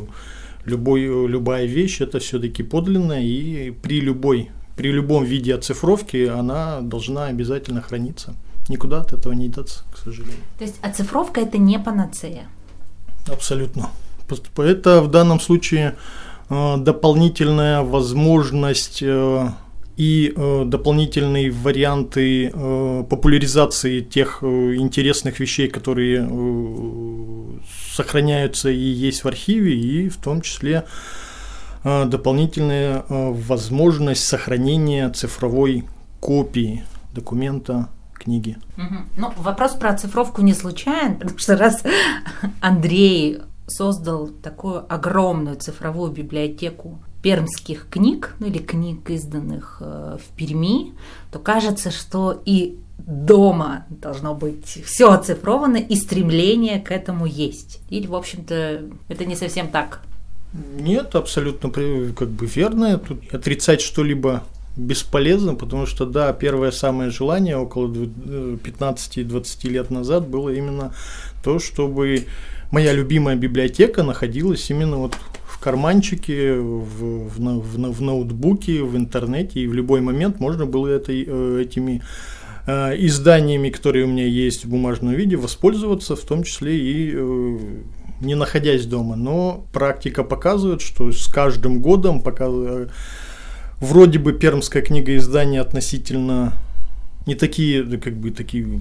любой, 0.65 1.01
любая 1.27 1.65
вещь 1.65 2.01
это 2.01 2.19
все-таки 2.19 2.63
подлинная, 2.63 3.21
и 3.21 3.71
при 3.71 3.99
любой 3.99 4.51
при 4.77 4.91
любом 4.91 5.25
виде 5.25 5.55
оцифровки 5.55 6.27
она 6.27 6.81
должна 6.81 7.25
обязательно 7.25 7.81
храниться. 7.81 8.35
Никуда 8.69 9.01
от 9.01 9.11
этого 9.11 9.33
не 9.33 9.47
деться, 9.47 9.83
к 9.91 9.97
сожалению. 9.97 10.37
То 10.59 10.65
есть 10.65 10.75
оцифровка 10.83 11.41
это 11.41 11.57
не 11.57 11.79
панацея? 11.79 12.47
Абсолютно. 13.31 13.89
Это 14.57 15.01
в 15.01 15.09
данном 15.09 15.39
случае 15.39 15.95
э, 16.49 16.77
дополнительная 16.77 17.81
возможность 17.81 18.99
э, 19.01 19.49
и 19.95 20.33
э, 20.35 20.63
дополнительные 20.65 21.51
варианты 21.51 22.51
популяризации 23.09 24.01
тех 24.01 24.43
интересных 24.43 25.39
вещей, 25.39 25.67
которые 25.69 26.29
сохраняются 27.93 28.69
и 28.69 28.77
есть 28.77 29.23
в 29.23 29.27
архиве, 29.27 29.75
и 29.75 30.09
в 30.09 30.17
том 30.17 30.41
числе 30.41 30.85
дополнительная 31.83 33.05
возможность 33.09 34.25
сохранения 34.25 35.09
цифровой 35.09 35.85
копии 36.19 36.83
документа 37.13 37.87
книги. 38.17 38.57
Угу. 38.77 38.95
Ну, 39.17 39.33
вопрос 39.37 39.73
про 39.73 39.91
оцифровку 39.91 40.41
не 40.41 40.53
случайен, 40.53 41.15
потому 41.15 41.37
что 41.39 41.57
раз 41.57 41.83
Андрей 42.61 43.39
создал 43.67 44.27
такую 44.27 44.91
огромную 44.91 45.57
цифровую 45.57 46.11
библиотеку 46.11 46.99
пермских 47.21 47.87
книг, 47.89 48.35
ну 48.39 48.47
или 48.47 48.59
книг, 48.59 49.09
изданных 49.09 49.77
э, 49.81 50.17
в 50.17 50.35
Перми, 50.37 50.93
то 51.31 51.39
кажется, 51.39 51.91
что 51.91 52.41
и 52.45 52.79
дома 52.97 53.85
должно 53.89 54.33
быть 54.33 54.65
все 54.85 55.11
оцифровано, 55.11 55.77
и 55.77 55.95
стремление 55.95 56.79
к 56.79 56.91
этому 56.91 57.25
есть. 57.25 57.79
Или, 57.89 58.07
в 58.07 58.15
общем-то, 58.15 58.83
это 59.09 59.25
не 59.25 59.35
совсем 59.35 59.69
так. 59.69 60.01
Нет, 60.53 61.15
абсолютно 61.15 61.69
как 61.69 62.29
бы 62.29 62.45
верно. 62.45 62.97
Тут 62.97 63.33
отрицать 63.33 63.81
что-либо 63.81 64.43
бесполезно, 64.77 65.55
потому 65.55 65.85
что, 65.85 66.05
да, 66.05 66.31
первое 66.33 66.71
самое 66.71 67.09
желание 67.09 67.57
около 67.57 67.87
15-20 67.87 69.69
лет 69.69 69.89
назад 69.89 70.27
было 70.27 70.49
именно 70.49 70.93
то, 71.43 71.59
чтобы 71.59 72.25
моя 72.71 72.93
любимая 72.93 73.35
библиотека 73.35 74.03
находилась 74.03 74.69
именно 74.69 74.97
вот 74.97 75.15
в 75.45 75.59
карманчике, 75.59 76.53
в, 76.53 77.29
в, 77.29 77.39
в, 77.39 77.91
в 77.91 78.01
ноутбуке, 78.01 78.83
в 78.83 78.95
интернете, 78.95 79.61
и 79.61 79.67
в 79.67 79.73
любой 79.73 80.01
момент 80.01 80.39
можно 80.39 80.67
было 80.67 80.87
этой, 80.87 81.25
э, 81.27 81.61
этими 81.63 82.03
э, 82.67 82.95
изданиями, 82.99 83.69
которые 83.69 84.05
у 84.05 84.07
меня 84.07 84.25
есть 84.25 84.65
в 84.65 84.69
бумажном 84.69 85.15
виде, 85.15 85.35
воспользоваться, 85.35 86.15
в 86.15 86.21
том 86.21 86.43
числе 86.43 86.77
и 86.77 87.11
э, 87.15 87.57
не 88.21 88.35
находясь 88.35 88.85
дома. 88.85 89.15
Но 89.15 89.65
практика 89.73 90.23
показывает, 90.23 90.81
что 90.81 91.11
с 91.11 91.27
каждым 91.27 91.81
годом 91.81 92.21
пока 92.21 92.47
вроде 93.79 94.19
бы 94.19 94.33
пермская 94.33 94.81
книга 94.81 95.15
издания 95.17 95.61
относительно 95.61 96.53
не 97.25 97.35
такие, 97.35 97.83
как 97.97 98.15
бы 98.15 98.31
такие 98.31 98.79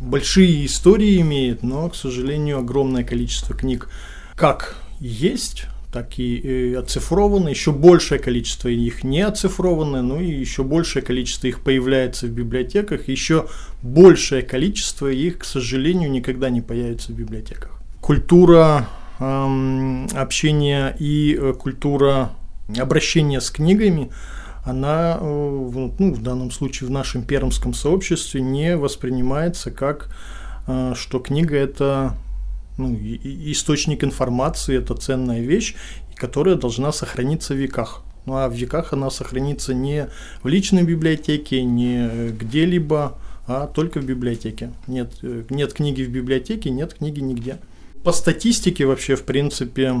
большие 0.00 0.66
истории 0.66 1.20
имеет, 1.20 1.62
но, 1.62 1.88
к 1.88 1.96
сожалению, 1.96 2.58
огромное 2.58 3.04
количество 3.04 3.54
книг 3.54 3.88
как 4.36 4.76
есть, 5.00 5.66
так 5.92 6.18
и 6.18 6.40
э, 6.40 6.78
оцифрованы. 6.78 7.48
Еще 7.50 7.72
большее 7.72 8.18
количество 8.18 8.68
их 8.68 9.04
не 9.04 9.20
оцифрованы, 9.20 10.02
ну 10.02 10.20
и 10.20 10.30
еще 10.30 10.62
большее 10.62 11.02
количество 11.02 11.48
их 11.48 11.62
появляется 11.62 12.26
в 12.26 12.30
библиотеках. 12.30 13.08
Еще 13.08 13.46
большее 13.82 14.42
количество 14.42 15.08
их, 15.08 15.38
к 15.38 15.44
сожалению, 15.44 16.10
никогда 16.10 16.48
не 16.48 16.60
появится 16.60 17.12
в 17.12 17.16
библиотеках. 17.16 17.82
Культура 18.00 18.88
эм, 19.18 20.06
общения 20.14 20.96
и 20.98 21.36
э, 21.38 21.52
культура 21.52 22.30
обращения 22.78 23.40
с 23.40 23.50
книгами, 23.50 24.10
она 24.64 25.18
э, 25.20 25.24
ну, 25.24 26.14
в 26.14 26.22
данном 26.22 26.50
случае 26.50 26.88
в 26.88 26.90
нашем 26.90 27.22
пермском 27.22 27.74
сообществе 27.74 28.40
не 28.40 28.76
воспринимается 28.76 29.70
как, 29.70 30.14
что 30.94 31.18
книга 31.18 31.56
это 31.56 32.14
ну, 32.78 32.94
источник 32.94 34.04
информации, 34.04 34.78
это 34.78 34.94
ценная 34.94 35.40
вещь, 35.40 35.74
которая 36.16 36.54
должна 36.56 36.92
сохраниться 36.92 37.54
в 37.54 37.56
веках. 37.56 38.02
Ну 38.26 38.36
а 38.36 38.48
в 38.48 38.54
веках 38.54 38.92
она 38.92 39.10
сохранится 39.10 39.74
не 39.74 40.08
в 40.42 40.48
личной 40.48 40.82
библиотеке, 40.82 41.62
не 41.62 42.30
где-либо, 42.30 43.18
а 43.46 43.66
только 43.66 44.00
в 44.00 44.04
библиотеке. 44.04 44.72
Нет, 44.86 45.14
э, 45.22 45.44
нет 45.50 45.72
книги 45.72 46.02
в 46.02 46.10
библиотеке, 46.10 46.70
нет 46.70 46.94
книги 46.94 47.20
нигде. 47.20 47.58
По 48.04 48.12
статистике 48.12 48.86
вообще, 48.86 49.16
в 49.16 49.24
принципе, 49.24 49.94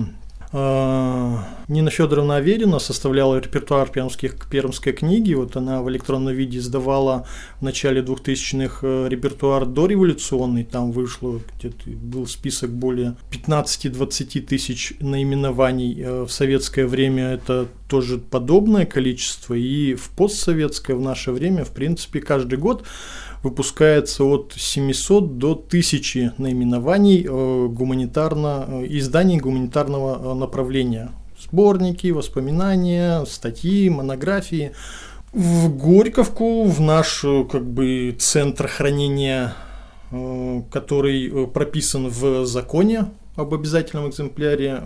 Нина 0.52 1.90
Федоровна 1.90 2.36
Аверина 2.36 2.80
составляла 2.80 3.38
репертуар 3.38 3.88
пермских, 3.88 4.34
пермской 4.50 4.92
книги. 4.92 5.32
Вот 5.34 5.56
она 5.56 5.80
в 5.80 5.88
электронном 5.88 6.34
виде 6.34 6.58
издавала 6.58 7.24
в 7.60 7.62
начале 7.62 8.02
2000-х 8.02 8.80
э, 8.82 9.06
репертуар 9.08 9.64
дореволюционный. 9.64 10.64
Там 10.64 10.90
вышло, 10.90 11.40
где-то 11.56 11.90
был 11.90 12.26
список 12.26 12.70
более 12.70 13.14
15-20 13.30 14.40
тысяч 14.40 14.94
наименований. 14.98 16.02
Э, 16.02 16.22
в 16.24 16.32
советское 16.32 16.86
время 16.86 17.34
это 17.34 17.68
тоже 17.88 18.18
подобное 18.18 18.86
количество. 18.86 19.54
И 19.54 19.94
в 19.94 20.10
постсоветское, 20.10 20.96
в 20.96 21.00
наше 21.00 21.30
время, 21.30 21.64
в 21.64 21.70
принципе, 21.70 22.18
каждый 22.20 22.58
год 22.58 22.84
выпускается 23.42 24.24
от 24.24 24.52
700 24.56 25.38
до 25.38 25.52
1000 25.52 26.34
наименований 26.38 27.24
э, 27.24 27.66
гуманитарно, 27.68 28.66
э, 28.68 28.86
изданий 28.90 29.38
гуманитарного 29.38 30.32
э, 30.32 30.34
направления. 30.34 31.10
Сборники, 31.38 32.08
воспоминания, 32.08 33.24
статьи, 33.24 33.88
монографии. 33.88 34.72
В 35.32 35.74
Горьковку, 35.74 36.64
в 36.64 36.80
наш 36.80 37.24
как 37.50 37.64
бы 37.64 38.14
центр 38.18 38.66
хранения, 38.66 39.54
который 40.10 41.46
прописан 41.46 42.08
в 42.08 42.44
законе 42.44 43.06
об 43.36 43.54
обязательном 43.54 44.10
экземпляре, 44.10 44.82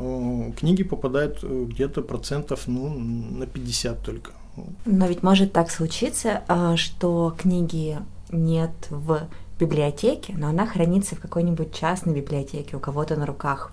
книги 0.61 0.85
попадают 0.85 1.43
где-то 1.43 2.03
процентов 2.03 2.69
ну, 2.69 2.91
на 2.91 3.47
50 3.47 4.03
только. 4.03 4.33
Но 4.85 5.07
ведь 5.07 5.23
может 5.23 5.53
так 5.55 5.71
случиться, 5.71 6.43
что 6.77 7.35
книги 7.37 7.97
нет 8.31 8.73
в 8.91 9.29
библиотеке, 9.59 10.35
но 10.37 10.49
она 10.49 10.67
хранится 10.67 11.15
в 11.17 11.21
какой-нибудь 11.21 11.75
частной 11.75 12.15
библиотеке 12.15 12.77
у 12.77 12.81
кого-то 12.81 13.17
на 13.17 13.27
руках. 13.27 13.73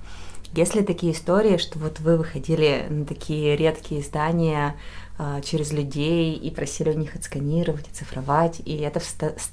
Есть 0.53 0.75
ли 0.75 0.83
такие 0.83 1.13
истории, 1.13 1.57
что 1.57 1.79
вот 1.79 1.99
вы 1.99 2.17
выходили 2.17 2.85
на 2.89 3.05
такие 3.05 3.55
редкие 3.55 4.01
издания 4.01 4.75
э, 5.17 5.41
через 5.43 5.71
людей 5.71 6.35
и 6.35 6.51
просили 6.51 6.89
у 6.89 6.97
них 6.97 7.15
отсканировать, 7.15 7.87
оцифровать, 7.87 8.61
и 8.65 8.75
это 8.77 9.01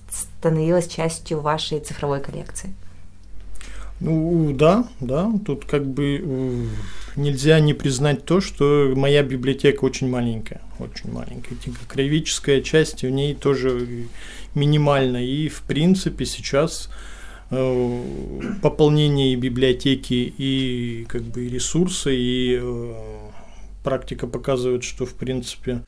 становилось 0.09 0.89
частью 0.89 1.41
вашей 1.41 1.79
цифровой 1.81 2.21
коллекции? 2.21 2.75
Ну 4.01 4.53
да, 4.53 4.89
да, 5.01 5.33
тут 5.45 5.65
как 5.65 5.85
бы 5.87 6.69
нельзя 7.17 7.59
не 7.59 7.75
признать 7.75 8.25
то, 8.25 8.41
что 8.41 8.93
моя 8.95 9.23
библиотека 9.25 9.85
очень 9.85 10.09
маленькая, 10.09 10.61
очень 10.79 11.11
маленькая. 11.11 11.57
Краеведческая 11.89 12.61
часть 12.61 13.03
в 13.03 13.11
ней 13.11 13.35
тоже 13.35 14.07
минимально. 14.55 15.25
И, 15.25 15.49
в 15.49 15.63
принципе, 15.63 16.27
сейчас 16.27 16.91
э, 17.51 18.03
пополнение 18.63 19.35
библиотеки 19.35 20.33
и 20.39 21.05
как 21.09 21.23
бы 21.23 21.49
ресурсы, 21.49 22.15
и 22.15 22.59
э, 22.61 22.95
практика 23.83 24.29
показывает, 24.29 24.85
что, 24.85 25.07
в 25.07 25.15
принципе, 25.15 25.83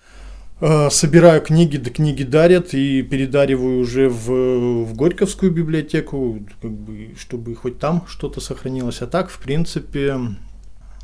собираю 0.61 1.40
книги, 1.40 1.77
да 1.79 1.90
книги 1.90 2.23
дарят 2.23 2.75
и 2.75 3.03
передариваю 3.03 3.81
уже 3.81 4.09
в, 4.09 4.85
в 4.85 4.94
Горьковскую 4.94 5.51
библиотеку, 5.51 6.40
как 6.61 6.70
бы, 6.70 7.14
чтобы 7.18 7.55
хоть 7.55 7.79
там 7.79 8.05
что-то 8.07 8.40
сохранилось. 8.40 9.01
А 9.01 9.07
так, 9.07 9.31
в 9.31 9.38
принципе, 9.38 10.16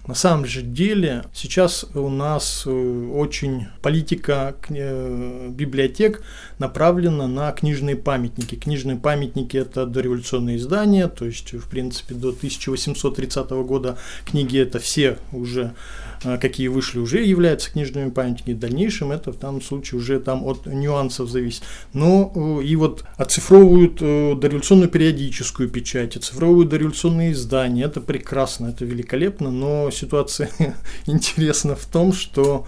на 0.07 0.15
самом 0.15 0.47
же 0.47 0.63
деле 0.63 1.25
сейчас 1.33 1.85
у 1.95 2.09
нас 2.09 2.63
э, 2.65 2.71
очень 2.71 3.67
политика 3.83 4.55
э, 4.69 5.49
библиотек 5.51 6.23
направлена 6.59 7.27
на 7.27 7.51
книжные 7.51 7.97
памятники. 7.97 8.55
Книжные 8.55 8.97
памятники– 8.97 9.57
это 9.59 9.85
дореволюционные 9.85 10.59
издания, 10.59 11.09
то 11.09 11.25
есть, 11.25 11.55
в 11.55 11.69
принципе, 11.69 12.15
до 12.15 12.29
1830 12.29 13.51
года 13.51 13.99
книги 14.25 14.59
это 14.59 14.79
все 14.79 15.19
уже 15.33 15.75
какие 16.23 16.69
вышли, 16.69 16.99
уже 16.99 17.23
являются 17.23 17.71
книжными 17.71 18.11
памятниками. 18.11 18.55
В 18.55 18.59
дальнейшем 18.59 19.13
это 19.13 19.33
в 19.33 19.39
данном 19.39 19.63
случае 19.63 20.01
уже 20.01 20.21
там 20.21 20.45
от 20.45 20.67
нюансов 20.67 21.29
зависит. 21.29 21.63
Но 21.93 22.33
э, 22.35 22.65
и 22.65 22.77
вот 22.77 23.05
оцифровывают 23.17 23.99
э, 24.01 24.35
дореволюционную 24.37 24.89
периодическую 24.89 25.69
печать, 25.69 26.17
оцифровывают 26.17 26.69
дореволюционные 26.69 27.33
издания. 27.33 27.85
Это 27.85 28.01
прекрасно, 28.01 28.69
это 28.69 28.85
великолепно, 28.85 29.51
но 29.51 29.91
ситуация 29.91 30.51
интересна 31.07 31.75
в 31.75 31.87
том, 31.87 32.13
что 32.13 32.67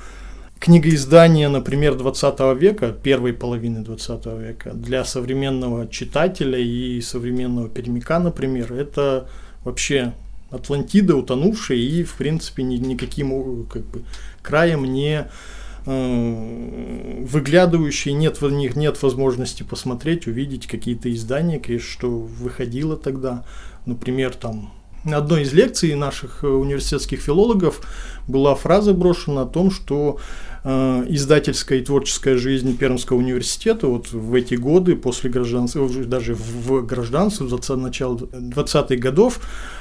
книга 0.59 0.89
издания, 0.91 1.49
например, 1.49 1.95
20 1.95 2.41
века, 2.59 2.93
первой 2.93 3.33
половины 3.33 3.81
20 3.81 4.27
века, 4.27 4.73
для 4.73 5.05
современного 5.05 5.89
читателя 5.89 6.59
и 6.59 7.01
современного 7.01 7.68
перемика, 7.68 8.18
например, 8.18 8.73
это 8.73 9.29
вообще 9.64 10.14
Атлантида 10.51 11.17
утонувшая 11.17 11.79
и, 11.79 12.05
в 12.05 12.15
принципе, 12.15 12.63
ни, 12.63 12.77
никаким 12.77 13.67
как 13.67 13.85
бы, 13.87 14.03
краем 14.43 14.85
не 14.85 15.29
э, 15.87 17.25
выглядывающие, 17.27 18.15
нет 18.15 18.41
в 18.41 18.51
них 18.51 18.77
нет 18.77 19.03
возможности 19.03 19.63
посмотреть, 19.63 20.27
увидеть 20.27 20.67
какие-то 20.67 21.13
издания, 21.13 21.59
что 21.79 22.11
выходило 22.11 22.97
тогда. 22.97 23.45
Например, 23.85 24.35
там 24.35 24.73
на 25.05 25.19
одной 25.19 25.43
из 25.43 25.53
лекций 25.53 25.95
наших 25.95 26.45
э, 26.45 26.49
университетских 26.49 27.21
филологов 27.21 27.81
была 28.27 28.55
фраза 28.55 28.93
брошена 28.93 29.43
о 29.43 29.47
том, 29.47 29.71
что 29.71 30.19
э, 30.65 31.05
издательская 31.09 31.79
и 31.79 31.85
творческая 31.85 32.37
жизнь 32.37 32.77
Пермского 32.77 33.19
университета 33.19 33.87
вот 33.87 34.13
в 34.13 34.35
эти 34.35 34.55
годы 34.55 34.97
после 34.97 35.31
гражданства, 35.31 35.89
даже 35.89 36.35
в 36.35 36.85
гражданстве, 36.85 37.47
в 37.47 37.51
20, 37.51 37.77
начало 37.77 38.17
20-х 38.17 38.97
годов, 38.97 39.41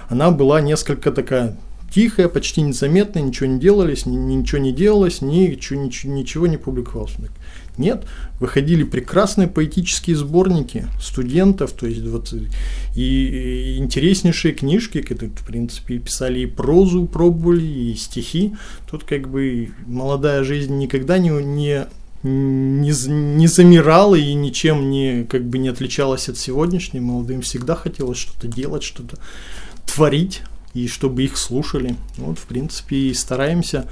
она 0.09 0.31
была 0.31 0.61
несколько 0.61 1.11
такая 1.11 1.57
тихая, 1.91 2.29
почти 2.29 2.61
незаметная, 2.61 3.23
ничего 3.23 3.47
не 3.47 3.59
делалось, 3.59 4.05
ничего 4.05 4.59
не 4.59 4.71
делалось, 4.71 5.21
ничего, 5.21 5.79
ничего, 5.79 6.13
ничего 6.13 6.47
не 6.47 6.57
публиковалось. 6.57 7.15
Нет, 7.77 8.05
выходили 8.39 8.83
прекрасные 8.83 9.47
поэтические 9.47 10.15
сборники 10.15 10.87
студентов, 10.99 11.73
то 11.73 11.85
есть 11.85 12.03
20, 12.03 12.43
и 12.95 13.77
интереснейшие 13.77 14.53
книжки, 14.53 15.01
которые, 15.01 15.35
в 15.35 15.45
принципе, 15.45 15.99
писали 15.99 16.39
и 16.39 16.45
прозу, 16.47 17.05
пробовали, 17.05 17.65
и 17.65 17.95
стихи. 17.95 18.55
Тут 18.89 19.03
как 19.03 19.29
бы 19.29 19.69
молодая 19.85 20.43
жизнь 20.43 20.77
никогда 20.77 21.19
не, 21.19 21.29
не 21.29 21.85
не, 22.23 22.91
не 23.07 23.47
замирала 23.47 24.15
и 24.15 24.33
ничем 24.33 24.89
не, 24.89 25.23
как 25.25 25.45
бы 25.45 25.59
не 25.59 25.69
отличалась 25.69 26.29
от 26.29 26.37
сегодняшней. 26.37 26.99
Молодым 26.99 27.41
всегда 27.41 27.75
хотелось 27.75 28.17
что-то 28.17 28.47
делать, 28.47 28.83
что-то 28.83 29.17
творить, 29.85 30.41
и 30.73 30.87
чтобы 30.87 31.23
их 31.23 31.37
слушали. 31.37 31.95
Вот, 32.17 32.39
в 32.39 32.45
принципе, 32.45 32.95
и 32.97 33.13
стараемся 33.13 33.87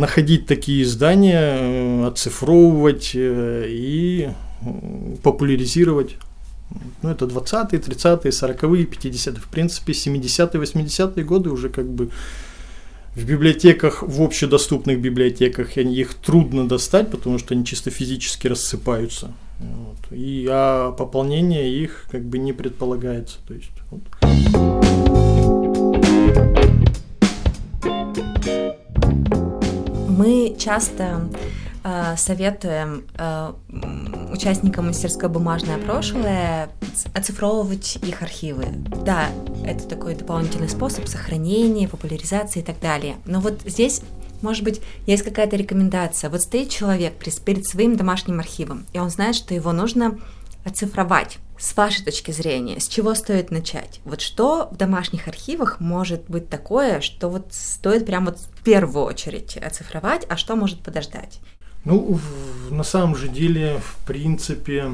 находить 0.00 0.46
такие 0.46 0.82
издания, 0.82 1.58
э, 1.60 2.06
оцифровывать 2.06 3.12
э, 3.14 3.66
и 3.68 4.30
популяризировать. 5.22 6.16
Ну, 7.02 7.10
это 7.10 7.26
20-е, 7.26 7.80
30-е, 7.80 8.30
40-е, 8.30 8.84
50-е. 8.84 9.40
В 9.40 9.48
принципе, 9.48 9.92
70-е, 9.92 10.60
80-е 10.60 11.24
годы 11.24 11.50
уже 11.50 11.68
как 11.68 11.86
бы 11.86 12.10
в 13.16 13.24
библиотеках, 13.24 14.02
в 14.02 14.22
общедоступных 14.22 15.00
библиотеках 15.00 15.76
их 15.76 16.14
трудно 16.14 16.68
достать, 16.68 17.10
потому 17.10 17.38
что 17.38 17.54
они 17.54 17.64
чисто 17.64 17.90
физически 17.90 18.48
рассыпаются. 18.48 19.32
Вот. 19.58 19.98
И, 20.12 20.46
а 20.48 20.92
пополнение 20.92 21.82
их 21.82 22.06
как 22.10 22.24
бы 22.24 22.38
не 22.38 22.52
предполагается. 22.52 23.38
То 23.46 23.54
есть, 23.54 23.70
вот. 23.90 24.02
Мы 30.20 30.54
часто 30.58 31.30
э, 31.82 32.14
советуем 32.18 33.06
э, 33.16 33.52
участникам 34.30 34.88
мастерской 34.88 35.30
«Бумажное 35.30 35.78
прошлое» 35.78 36.68
оцифровывать 37.14 37.96
их 38.02 38.20
архивы. 38.20 38.66
Да, 39.02 39.28
это 39.64 39.88
такой 39.88 40.14
дополнительный 40.14 40.68
способ 40.68 41.08
сохранения, 41.08 41.88
популяризации 41.88 42.60
и 42.60 42.62
так 42.62 42.78
далее. 42.80 43.16
Но 43.24 43.40
вот 43.40 43.62
здесь 43.64 44.02
может 44.42 44.62
быть, 44.62 44.82
есть 45.06 45.22
какая-то 45.22 45.56
рекомендация. 45.56 46.28
Вот 46.28 46.42
стоит 46.42 46.68
человек 46.68 47.14
перед 47.14 47.66
своим 47.66 47.96
домашним 47.96 48.40
архивом, 48.40 48.84
и 48.92 48.98
он 48.98 49.08
знает, 49.08 49.36
что 49.36 49.54
его 49.54 49.72
нужно 49.72 50.18
оцифровать. 50.66 51.38
С 51.60 51.76
вашей 51.76 52.02
точки 52.02 52.30
зрения, 52.30 52.80
с 52.80 52.88
чего 52.88 53.14
стоит 53.14 53.50
начать? 53.50 54.00
Вот 54.06 54.22
что 54.22 54.70
в 54.72 54.78
домашних 54.78 55.28
архивах 55.28 55.78
может 55.78 56.22
быть 56.26 56.48
такое, 56.48 57.02
что 57.02 57.28
вот 57.28 57.48
стоит 57.50 58.06
прямо 58.06 58.30
вот 58.30 58.38
в 58.38 58.64
первую 58.64 59.04
очередь 59.04 59.58
оцифровать, 59.58 60.24
а 60.30 60.38
что 60.38 60.56
может 60.56 60.80
подождать? 60.80 61.38
Ну, 61.84 62.18
на 62.70 62.82
самом 62.82 63.14
же 63.14 63.28
деле, 63.28 63.78
в 63.78 64.06
принципе, 64.06 64.86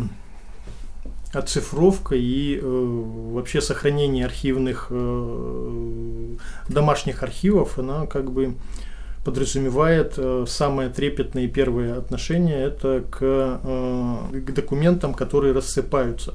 оцифровка 1.33 2.17
и 2.17 2.59
э, 2.61 2.61
вообще 2.63 3.61
сохранение 3.61 4.25
архивных 4.25 4.89
э, 4.91 6.37
домашних 6.69 7.23
архивов, 7.23 7.79
она 7.79 8.07
как 8.07 8.33
бы 8.33 8.57
подразумевает 9.27 10.15
э, 10.17 10.45
самое 10.49 10.89
трепетное 10.89 11.45
и 11.45 11.49
первое 11.49 11.99
отношение 11.99 12.65
это 12.65 13.05
к, 13.11 13.19
э, 13.21 14.41
к 14.41 14.53
документам, 14.53 15.15
которые 15.15 15.53
рассыпаются. 15.53 16.35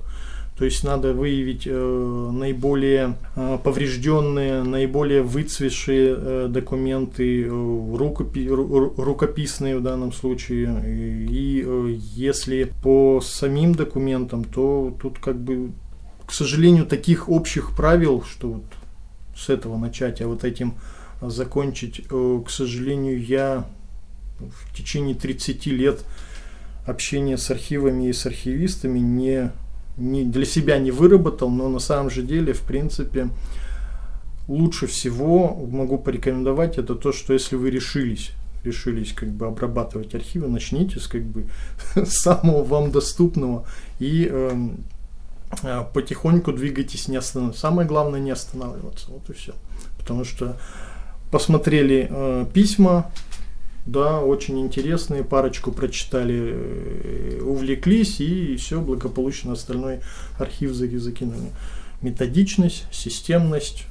То 0.58 0.66
есть 0.66 0.84
надо 0.84 1.14
выявить 1.14 1.64
э, 1.66 2.30
наиболее 2.34 3.16
э, 3.36 3.58
поврежденные, 3.64 4.64
наиболее 4.64 5.24
выцветшие 5.24 6.16
э, 6.16 6.48
документы, 6.50 7.46
э, 7.46 7.48
рукопи, 7.50 8.48
ру, 8.48 8.94
рукописные 8.96 9.78
в 9.78 9.82
данном 9.82 10.12
случае. 10.12 11.28
И, 11.30 11.64
э, 11.66 11.96
если 12.14 12.72
по 12.84 13.22
самим 13.22 13.74
документам, 13.74 14.44
то 14.44 14.96
тут 15.02 15.20
как 15.20 15.40
бы, 15.40 15.72
к 16.28 16.32
сожалению, 16.32 16.86
таких 16.86 17.30
общих 17.30 17.76
правил, 17.76 18.24
что 18.24 18.50
вот 18.50 18.66
с 19.36 19.50
этого 19.50 19.78
начать, 19.78 20.22
а 20.22 20.28
вот 20.28 20.44
этим 20.44 20.76
закончить. 21.22 22.02
Э, 22.10 22.42
к 22.46 22.50
сожалению, 22.50 23.24
я 23.24 23.66
в 24.40 24.76
течение 24.76 25.16
30 25.16 25.66
лет 25.68 26.04
общения 26.86 27.38
с 27.38 27.50
архивами 27.52 28.10
и 28.10 28.14
с 28.14 28.26
архивистами 28.26 29.00
не, 29.00 29.52
для 30.02 30.46
себя 30.46 30.80
не 30.80 30.92
выработал, 30.92 31.50
но 31.50 31.70
на 31.70 31.80
самом 31.80 32.10
же 32.10 32.24
деле, 32.24 32.54
в 32.54 32.62
принципе, 32.62 33.30
лучше 34.48 34.88
всего 34.88 35.56
могу 35.72 35.98
порекомендовать 35.98 36.78
это 36.78 36.96
то, 36.96 37.12
что 37.12 37.34
если 37.34 37.56
вы 37.56 37.70
решились 37.70 38.32
решились 38.64 39.14
как 39.14 39.30
бы 39.30 39.48
обрабатывать 39.48 40.14
архивы, 40.14 40.48
начните 40.48 41.00
с 41.00 41.08
как 41.08 41.24
бы 41.24 41.46
самого 42.06 42.64
вам 42.64 42.92
доступного 42.92 43.66
и 44.00 44.30
э, 44.32 45.84
потихоньку 45.94 46.54
двигайтесь, 46.54 47.08
не 47.08 47.18
останов... 47.18 47.58
самое 47.58 47.88
главное 47.88 48.20
не 48.20 48.32
останавливаться, 48.32 49.08
вот 49.10 49.30
и 49.30 49.34
все, 49.34 49.54
потому 49.98 50.24
что 50.24 50.58
посмотрели 51.32 52.08
э, 52.10 52.46
письма, 52.54 53.12
да, 53.86 54.22
очень 54.22 54.60
интересные, 54.60 55.24
парочку 55.24 55.72
прочитали, 55.72 56.54
э, 56.54 57.42
увлеклись 57.42 58.20
и 58.22 58.56
все 58.56 58.80
благополучно 58.80 59.54
остальной 59.54 60.02
архив 60.38 60.74
закинули. 60.74 61.52
Методичность, 62.02 62.86
системность, 62.92 63.86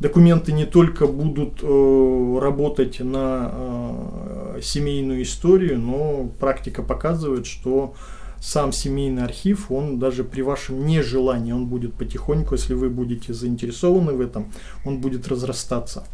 документы 0.00 0.52
не 0.52 0.66
только 0.66 1.06
будут 1.06 1.60
э, 1.62 2.38
работать 2.40 3.00
на 3.00 3.50
э, 3.52 4.60
семейную 4.62 5.22
историю, 5.22 5.78
но 5.78 6.28
практика 6.38 6.82
показывает, 6.82 7.46
что 7.46 7.94
сам 8.40 8.72
семейный 8.72 9.24
архив, 9.24 9.70
он 9.70 9.98
даже 9.98 10.22
при 10.22 10.42
вашем 10.42 10.86
нежелании, 10.86 11.52
он 11.52 11.66
будет 11.66 11.94
потихоньку, 11.94 12.54
если 12.54 12.74
вы 12.74 12.90
будете 12.90 13.32
заинтересованы 13.32 14.12
в 14.12 14.20
этом, 14.20 14.52
он 14.84 15.00
будет 15.00 15.26
разрастаться. 15.28 16.04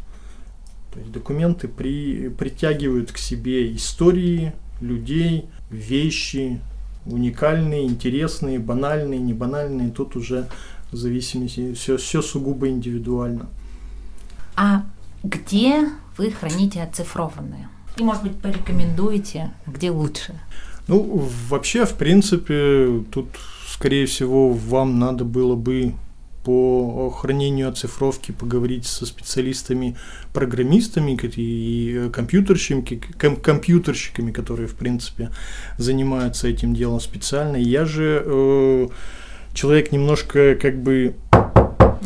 То 0.93 1.01
есть 1.01 1.11
документы 1.11 1.69
при, 1.69 2.29
притягивают 2.29 3.13
к 3.13 3.19
себе 3.19 3.75
истории, 3.75 4.53
людей, 4.81 5.47
вещи, 5.71 6.61
уникальные, 7.07 7.87
интересные, 7.87 8.59
банальные, 8.59 9.21
не 9.21 9.33
банальные. 9.33 9.91
Тут 9.91 10.17
уже 10.17 10.49
в 10.91 10.97
зависимости, 10.97 11.73
все, 11.75 11.97
все 11.97 12.21
сугубо 12.21 12.69
индивидуально. 12.69 13.49
А 14.55 14.85
где 15.23 15.89
вы 16.19 16.31
храните 16.31 16.83
оцифрованные? 16.83 17.69
И, 17.97 18.03
может 18.03 18.23
быть, 18.23 18.37
порекомендуете, 18.39 19.53
где 19.67 19.91
лучше? 19.91 20.39
Ну, 20.89 21.29
вообще, 21.49 21.87
в 21.87 21.95
принципе, 21.95 23.03
тут, 23.11 23.29
скорее 23.69 24.07
всего, 24.07 24.53
вам 24.53 24.99
надо 24.99 25.25
было 25.25 25.55
бы 25.55 25.95
по 26.45 27.11
хранению 27.11 27.69
оцифровки 27.69 28.33
поговорить 28.33 28.87
со 28.87 29.07
специалистами, 29.07 29.97
программистами 30.33 31.19
и 31.37 32.11
компьютерщиками, 32.13 33.35
компьютерщиками, 33.35 34.33
которые, 34.33 34.69
в 34.69 34.75
принципе, 34.75 35.31
занимаются 35.79 36.49
этим 36.49 36.75
делом 36.75 37.01
специально. 37.01 37.57
Я 37.57 37.85
же 37.85 38.23
э, 38.25 38.89
человек 39.55 39.93
немножко 39.93 40.57
как 40.57 40.83
бы 40.83 41.15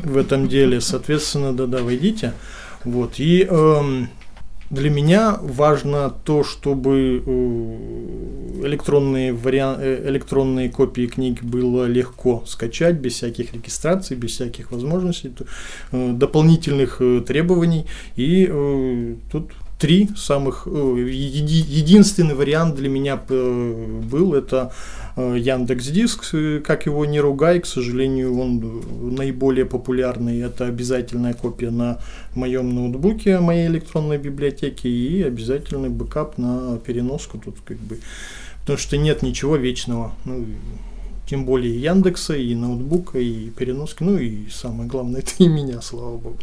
в 0.05 0.17
этом 0.17 0.49
деле, 0.49 0.81
соответственно, 0.81 1.53
да-да, 1.53 1.83
войдите. 1.83 2.33
Вот, 2.85 3.19
и 3.19 3.47
э, 3.49 4.07
для 4.71 4.91
меня 4.91 5.39
важно 5.41 6.11
то, 6.25 6.43
чтобы 6.43 7.23
э, 7.25 8.67
электронные, 8.67 9.33
вариан... 9.33 9.77
Э, 9.81 10.09
электронные 10.09 10.71
копии 10.71 11.07
книг 11.07 11.43
было 11.43 11.85
легко 11.87 12.43
скачать, 12.47 12.97
без 12.97 13.15
всяких 13.15 13.55
регистраций, 13.55 14.17
без 14.17 14.33
всяких 14.33 14.73
возможностей, 14.73 15.33
э, 15.93 16.13
дополнительных 16.13 17.01
требований. 17.27 17.87
И 18.17 18.47
тут 19.31 19.53
три 19.79 20.09
самых... 20.17 20.67
Еди, 20.67 21.65
единственный 21.69 22.35
вариант 22.35 22.77
для 22.77 22.89
меня 22.89 23.17
был, 23.17 24.35
это 24.35 24.73
Яндекс 25.17 25.87
Диск, 25.89 26.35
как 26.65 26.87
его 26.87 27.05
не 27.05 27.21
ругай, 27.21 27.61
к 27.61 27.67
сожалению, 27.67 28.39
он 28.39 29.15
наиболее 29.15 29.65
популярный. 29.65 30.41
Это 30.41 30.67
обязательная 30.67 31.35
копия 31.35 31.71
на 31.71 31.99
моем 32.35 32.75
ноутбуке, 32.75 33.41
моей 33.41 33.67
электронной 33.67 34.19
библиотеке 34.19 34.89
и 34.89 35.23
обязательный 35.23 35.89
бэкап 35.89 36.39
на 36.39 36.79
переноску. 36.79 37.39
Тут 37.39 37.57
как 37.65 37.79
бы 37.79 37.99
потому 38.67 38.79
что 38.79 38.97
нет 38.97 39.23
ничего 39.23 39.57
вечного. 39.57 40.13
Ну, 40.25 40.45
тем 41.29 41.45
более 41.45 41.81
Яндекса, 41.81 42.35
и 42.35 42.55
ноутбука, 42.55 43.19
и 43.19 43.51
переноски, 43.51 44.03
ну 44.03 44.19
и 44.19 44.49
самое 44.51 44.89
главное, 44.89 45.21
это 45.23 45.33
и 45.39 45.49
меня, 45.49 45.81
слава 45.81 46.17
богу. 46.17 46.39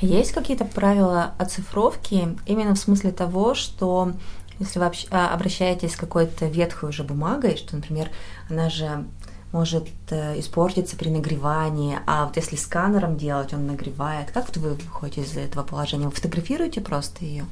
Есть 0.00 0.32
какие-то 0.32 0.64
правила 0.64 1.34
оцифровки 1.38 2.36
именно 2.46 2.74
в 2.74 2.78
смысле 2.78 3.10
того, 3.10 3.54
что 3.54 4.12
если 4.60 4.78
вы 4.78 4.90
а, 5.10 5.32
обращаетесь 5.34 5.94
с 5.94 5.96
какой-то 5.96 6.46
ветхой 6.46 6.90
уже 6.90 7.04
бумагой, 7.04 7.56
что, 7.56 7.76
например, 7.76 8.10
она 8.48 8.70
же 8.70 9.04
может 9.52 9.88
э, 10.10 10.38
испортиться 10.38 10.96
при 10.96 11.08
нагревании, 11.08 11.98
а 12.06 12.26
вот 12.26 12.36
если 12.36 12.56
сканером 12.56 13.16
делать, 13.16 13.54
он 13.54 13.66
нагревает. 13.66 14.30
Как 14.30 14.54
вы 14.56 14.74
выходите 14.74 15.22
из 15.22 15.36
этого 15.36 15.62
положения? 15.64 16.04
Вы 16.06 16.10
фотографируете 16.10 16.80
просто 16.80 17.24
ее? 17.24 17.46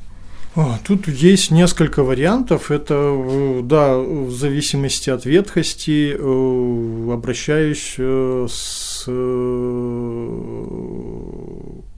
Тут 0.87 1.07
есть 1.07 1.51
несколько 1.51 2.03
вариантов. 2.03 2.71
Это, 2.71 3.61
да, 3.63 3.99
в 3.99 4.31
зависимости 4.31 5.11
от 5.11 5.27
ветхости 5.27 6.17
э, 6.19 7.13
обращаюсь 7.13 7.97
э, 7.99 8.47
с, 8.49 9.05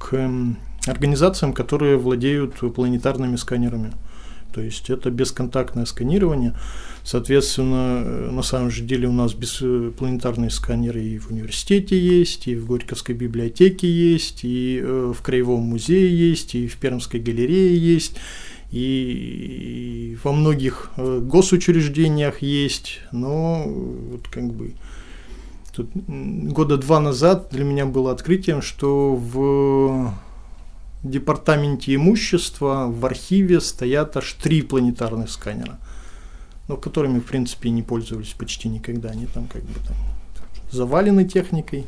к 0.09 0.31
организациям, 0.87 1.53
которые 1.53 1.99
владеют 1.99 2.55
планетарными 2.75 3.37
сканерами. 3.37 3.93
То 4.55 4.63
есть 4.63 4.89
это 4.89 5.11
бесконтактное 5.11 5.85
сканирование. 5.85 6.55
Соответственно, 7.05 8.03
э, 8.03 8.31
на 8.31 8.43
самом 8.43 8.71
же 8.71 8.83
деле 8.83 9.07
у 9.09 9.13
нас 9.13 9.35
беспланетарные 9.35 10.51
сканеры 10.51 11.03
и 11.03 11.19
в 11.19 11.31
университете 11.31 11.99
есть, 11.99 12.49
и 12.49 12.57
в 12.57 12.67
Горьковской 12.67 13.15
библиотеке 13.15 13.87
есть, 13.89 14.41
и 14.43 14.83
в 14.83 15.21
Краевом 15.23 15.63
музее 15.63 16.31
есть, 16.31 16.55
и 16.55 16.67
в 16.67 16.77
Пермской 16.79 17.21
галерее 17.21 17.77
есть 17.77 18.17
и 18.71 20.19
во 20.23 20.33
многих 20.33 20.91
э, 20.97 21.21
госучреждениях 21.21 22.43
есть, 22.43 23.01
но 23.13 23.65
вот 23.67 24.29
как 24.29 24.53
бы 24.53 24.75
тут 25.79 25.91
года 25.97 26.77
два 26.77 26.99
назад 26.99 27.49
для 27.53 27.65
меня 27.65 27.87
было 27.87 28.11
открытием, 28.11 28.63
что 28.63 29.15
в 29.15 30.13
департаменте 31.05 31.95
имущества 31.95 32.87
в 32.89 33.07
архиве 33.07 33.61
стоят 33.61 34.17
аж 34.17 34.33
три 34.43 34.63
планетарных 34.63 35.31
сканера, 35.31 35.79
но 36.67 36.77
которыми, 36.77 37.21
в 37.21 37.25
принципе, 37.25 37.71
не 37.71 37.83
пользовались 37.83 38.35
почти 38.37 38.69
никогда. 38.69 39.11
Они 39.11 39.27
там 39.27 39.47
как 39.47 39.63
бы 39.63 39.75
там 39.87 39.97
завалены 40.71 41.25
техникой. 41.25 41.87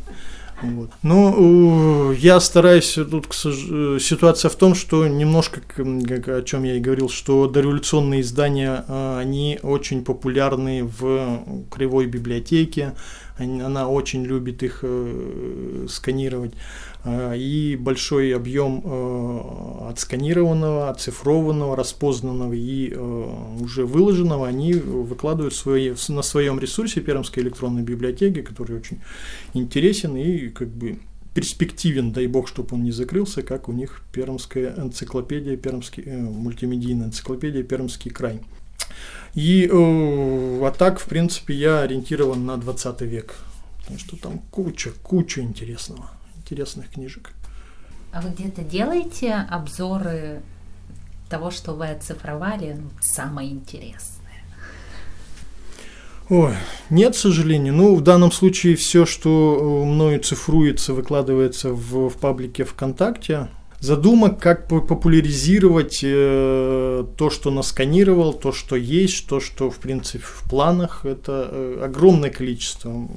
Вот. 0.63 0.91
Ну, 1.03 2.13
я 2.13 2.39
стараюсь 2.39 2.93
тут 2.93 3.27
э, 3.45 3.99
ситуация 3.99 4.51
в 4.51 4.57
том, 4.57 4.75
что 4.75 5.07
немножко, 5.09 5.63
как, 5.67 6.29
о 6.29 6.43
чем 6.43 6.65
я 6.65 6.77
и 6.77 6.81
говорил, 6.81 7.09
что 7.09 7.47
дореволюционные 7.47 8.21
издания, 8.21 8.85
а, 8.87 9.19
они 9.19 9.59
очень 9.63 10.05
популярны 10.05 10.85
в 10.85 11.43
Кривой 11.71 12.07
библиотеке, 12.07 12.93
она 13.41 13.89
очень 13.89 14.25
любит 14.25 14.63
их 14.63 14.81
э, 14.83 15.87
сканировать. 15.89 16.53
Э, 17.05 17.37
и 17.37 17.77
большой 17.77 18.35
объем 18.35 18.83
э, 18.85 19.89
отсканированного, 19.91 20.91
оцифрованного, 20.91 21.77
распознанного 21.77 22.53
и 22.53 22.95
уже 23.61 23.87
выложенного 23.87 24.47
они 24.47 24.75
выкладывают 24.75 25.55
свои, 25.55 25.95
на 26.09 26.23
своем 26.23 26.59
ресурсе 26.59 27.01
Пермской 27.01 27.43
электронной 27.43 27.83
библиотеки, 27.83 28.43
который 28.43 28.77
очень 28.77 29.01
интересен 29.55 30.17
и 30.17 30.49
как 30.49 30.69
бы 30.69 30.99
перспективен, 31.35 32.13
дай 32.13 32.27
бог, 32.27 32.49
чтобы 32.49 32.75
он 32.75 32.83
не 32.83 32.91
закрылся, 32.91 33.43
как 33.43 33.69
у 33.69 33.73
них 33.73 34.03
пермская 34.13 34.75
энциклопедия, 34.77 35.57
пермский, 35.57 36.03
э, 36.05 36.19
мультимедийная 36.19 37.07
энциклопедия 37.07 37.63
«Пермский 37.63 38.11
край». 38.11 38.41
И 39.35 39.69
э, 39.71 40.67
а 40.67 40.71
так, 40.77 40.99
в 40.99 41.07
принципе, 41.07 41.55
я 41.55 41.81
ориентирован 41.81 42.45
на 42.45 42.57
20 42.57 43.01
век. 43.03 43.37
Потому 43.79 43.99
что 43.99 44.17
там 44.17 44.39
куча, 44.51 44.91
куча 45.03 45.41
интересного, 45.41 46.11
интересных 46.37 46.91
книжек. 46.91 47.31
А 48.13 48.21
вы 48.21 48.31
где-то 48.31 48.63
делаете 48.63 49.35
обзоры 49.51 50.43
того, 51.29 51.51
что 51.51 51.75
вы 51.75 51.89
оцифровали, 51.89 52.77
ну, 52.79 52.91
самое 53.01 53.51
интересное? 53.51 54.21
Ой, 56.29 56.55
нет, 56.91 57.15
к 57.15 57.19
сожалению. 57.19 57.75
Ну, 57.75 57.95
в 57.95 58.03
данном 58.03 58.33
случае 58.33 58.77
все, 58.77 59.07
что 59.07 59.85
мною 59.87 60.21
цифруется, 60.21 60.93
выкладывается 60.93 61.71
в, 61.73 62.09
в 62.09 62.19
паблике 62.19 62.65
ВКонтакте 62.65 63.49
задумок, 63.81 64.39
как 64.39 64.69
популяризировать 64.69 66.01
э, 66.03 67.05
то, 67.17 67.31
что 67.31 67.51
насканировал, 67.51 68.35
то, 68.35 68.53
что 68.53 68.77
есть, 68.77 69.27
то, 69.27 69.41
что, 69.41 69.71
в 69.71 69.79
принципе, 69.79 70.23
в 70.25 70.49
планах. 70.49 71.07
Это 71.07 71.49
э, 71.51 71.83
огромное 71.85 72.31
количество. 72.31 73.09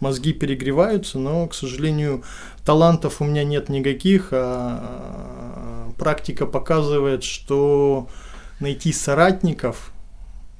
Мозги 0.00 0.32
перегреваются, 0.32 1.18
но, 1.18 1.46
к 1.46 1.54
сожалению, 1.54 2.22
талантов 2.64 3.20
у 3.20 3.24
меня 3.24 3.44
нет 3.44 3.70
никаких, 3.70 4.28
а, 4.32 5.88
а 5.88 5.92
практика 5.98 6.44
показывает, 6.46 7.24
что 7.24 8.08
найти 8.60 8.92
соратников 8.92 9.92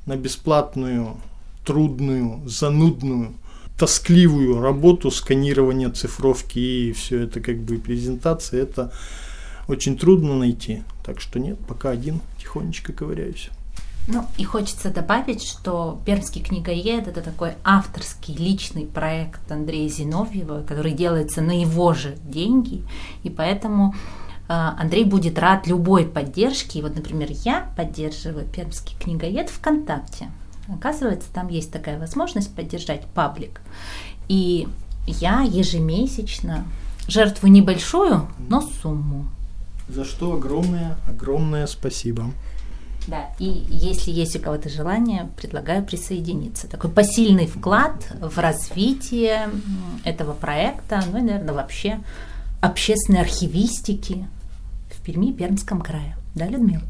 на 0.07 0.17
бесплатную, 0.17 1.17
трудную, 1.65 2.43
занудную 2.49 3.35
тоскливую 3.79 4.61
работу 4.61 5.11
сканирования, 5.11 5.91
цифровки 5.91 6.59
и 6.59 6.93
все 6.93 7.23
это 7.25 7.41
как 7.41 7.59
бы 7.59 7.79
презентации, 7.79 8.61
это 8.61 8.93
очень 9.69 9.99
трудно 9.99 10.37
найти. 10.37 10.83
Так 11.05 11.21
что 11.21 11.39
нет, 11.39 11.59
пока 11.67 11.91
один 11.91 12.21
тихонечко 12.39 12.93
ковыряюсь. 12.93 13.51
Ну 14.07 14.27
и 14.37 14.45
хочется 14.45 14.91
добавить, 14.91 15.43
что 15.43 15.99
Пермский 16.05 16.43
книгоед 16.43 17.09
это 17.09 17.23
такой 17.23 17.55
авторский 17.65 18.35
личный 18.37 18.85
проект 18.85 19.51
Андрея 19.51 19.89
Зиновьева, 19.89 20.63
который 20.63 20.93
делается 20.93 21.41
на 21.41 21.59
его 21.59 21.95
же 21.95 22.17
деньги, 22.23 22.83
и 23.23 23.31
поэтому 23.31 23.95
э, 23.95 24.53
Андрей 24.53 25.05
будет 25.05 25.39
рад 25.39 25.67
любой 25.67 26.05
поддержке. 26.05 26.81
И 26.81 26.83
вот, 26.83 26.95
например, 26.95 27.29
я 27.31 27.73
поддерживаю 27.79 28.47
Пермский 28.47 28.95
книгоед 29.01 29.49
ВКонтакте. 29.49 30.29
Оказывается, 30.69 31.29
там 31.33 31.49
есть 31.49 31.71
такая 31.71 31.99
возможность 31.99 32.55
поддержать 32.55 33.07
паблик. 33.07 33.61
И 34.29 34.69
я 35.07 35.43
ежемесячно 35.43 36.65
жертвую 37.07 37.53
небольшую, 37.53 38.29
но 38.49 38.63
сумму. 38.63 39.27
За 39.89 40.05
что 40.05 40.33
огромное, 40.33 40.97
огромное 41.09 41.67
спасибо. 41.67 42.31
Да, 43.07 43.29
и 43.39 43.67
если 43.69 44.11
есть 44.11 44.35
у 44.37 44.41
кого-то 44.41 44.71
желание, 44.71 45.29
предлагаю 45.37 45.85
присоединиться. 45.85 46.69
Такой 46.69 46.91
посильный 46.91 47.47
вклад 47.47 47.93
в 48.19 48.39
развитие 48.39 49.51
этого 50.05 50.33
проекта, 50.33 51.05
ну 51.13 51.19
и, 51.19 51.23
наверное, 51.23 51.53
вообще 51.53 52.01
общественной 52.63 53.21
архивистики 53.21 54.27
в 54.91 55.03
Перми 55.03 55.27
и 55.27 55.33
Пермском 55.35 55.83
крае. 55.83 56.17
Да, 56.35 56.47
Людмила? 56.47 56.83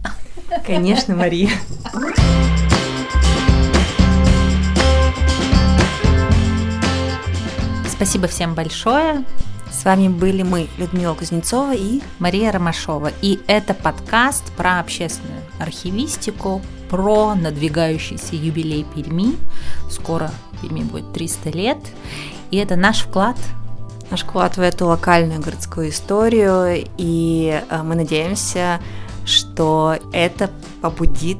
Конечно, 0.64 1.16
Мария. 1.16 1.50
Спасибо 7.96 8.26
всем 8.26 8.54
большое. 8.54 9.24
С 9.70 9.84
вами 9.84 10.08
были 10.08 10.42
мы, 10.42 10.68
Людмила 10.78 11.14
Кузнецова 11.14 11.74
и 11.74 12.00
Мария 12.18 12.50
Ромашова. 12.50 13.12
И 13.22 13.38
это 13.46 13.72
подкаст 13.72 14.52
про 14.56 14.80
общественную 14.80 15.40
архивистику, 15.60 16.60
про 16.90 17.36
надвигающийся 17.36 18.34
юбилей 18.34 18.84
Перми. 18.94 19.36
Скоро 19.88 20.32
Перми 20.60 20.82
будет 20.82 21.12
300 21.12 21.50
лет. 21.50 21.78
И 22.50 22.56
это 22.56 22.74
наш 22.74 23.04
вклад 23.04 23.36
наш 24.10 24.22
вклад 24.22 24.56
в 24.56 24.60
эту 24.60 24.86
локальную 24.86 25.40
городскую 25.40 25.88
историю, 25.88 26.86
и 26.98 27.62
э, 27.68 27.82
мы 27.82 27.94
надеемся, 27.94 28.80
что 29.24 29.96
это 30.12 30.50
побудит 30.82 31.38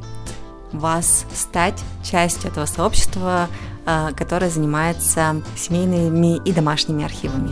вас 0.72 1.26
стать 1.32 1.78
частью 2.02 2.50
этого 2.50 2.66
сообщества, 2.66 3.48
Э, 3.86 4.12
которая 4.16 4.48
занимается 4.48 5.42
семейными 5.56 6.38
и 6.38 6.52
домашними 6.52 7.04
архивами. 7.04 7.50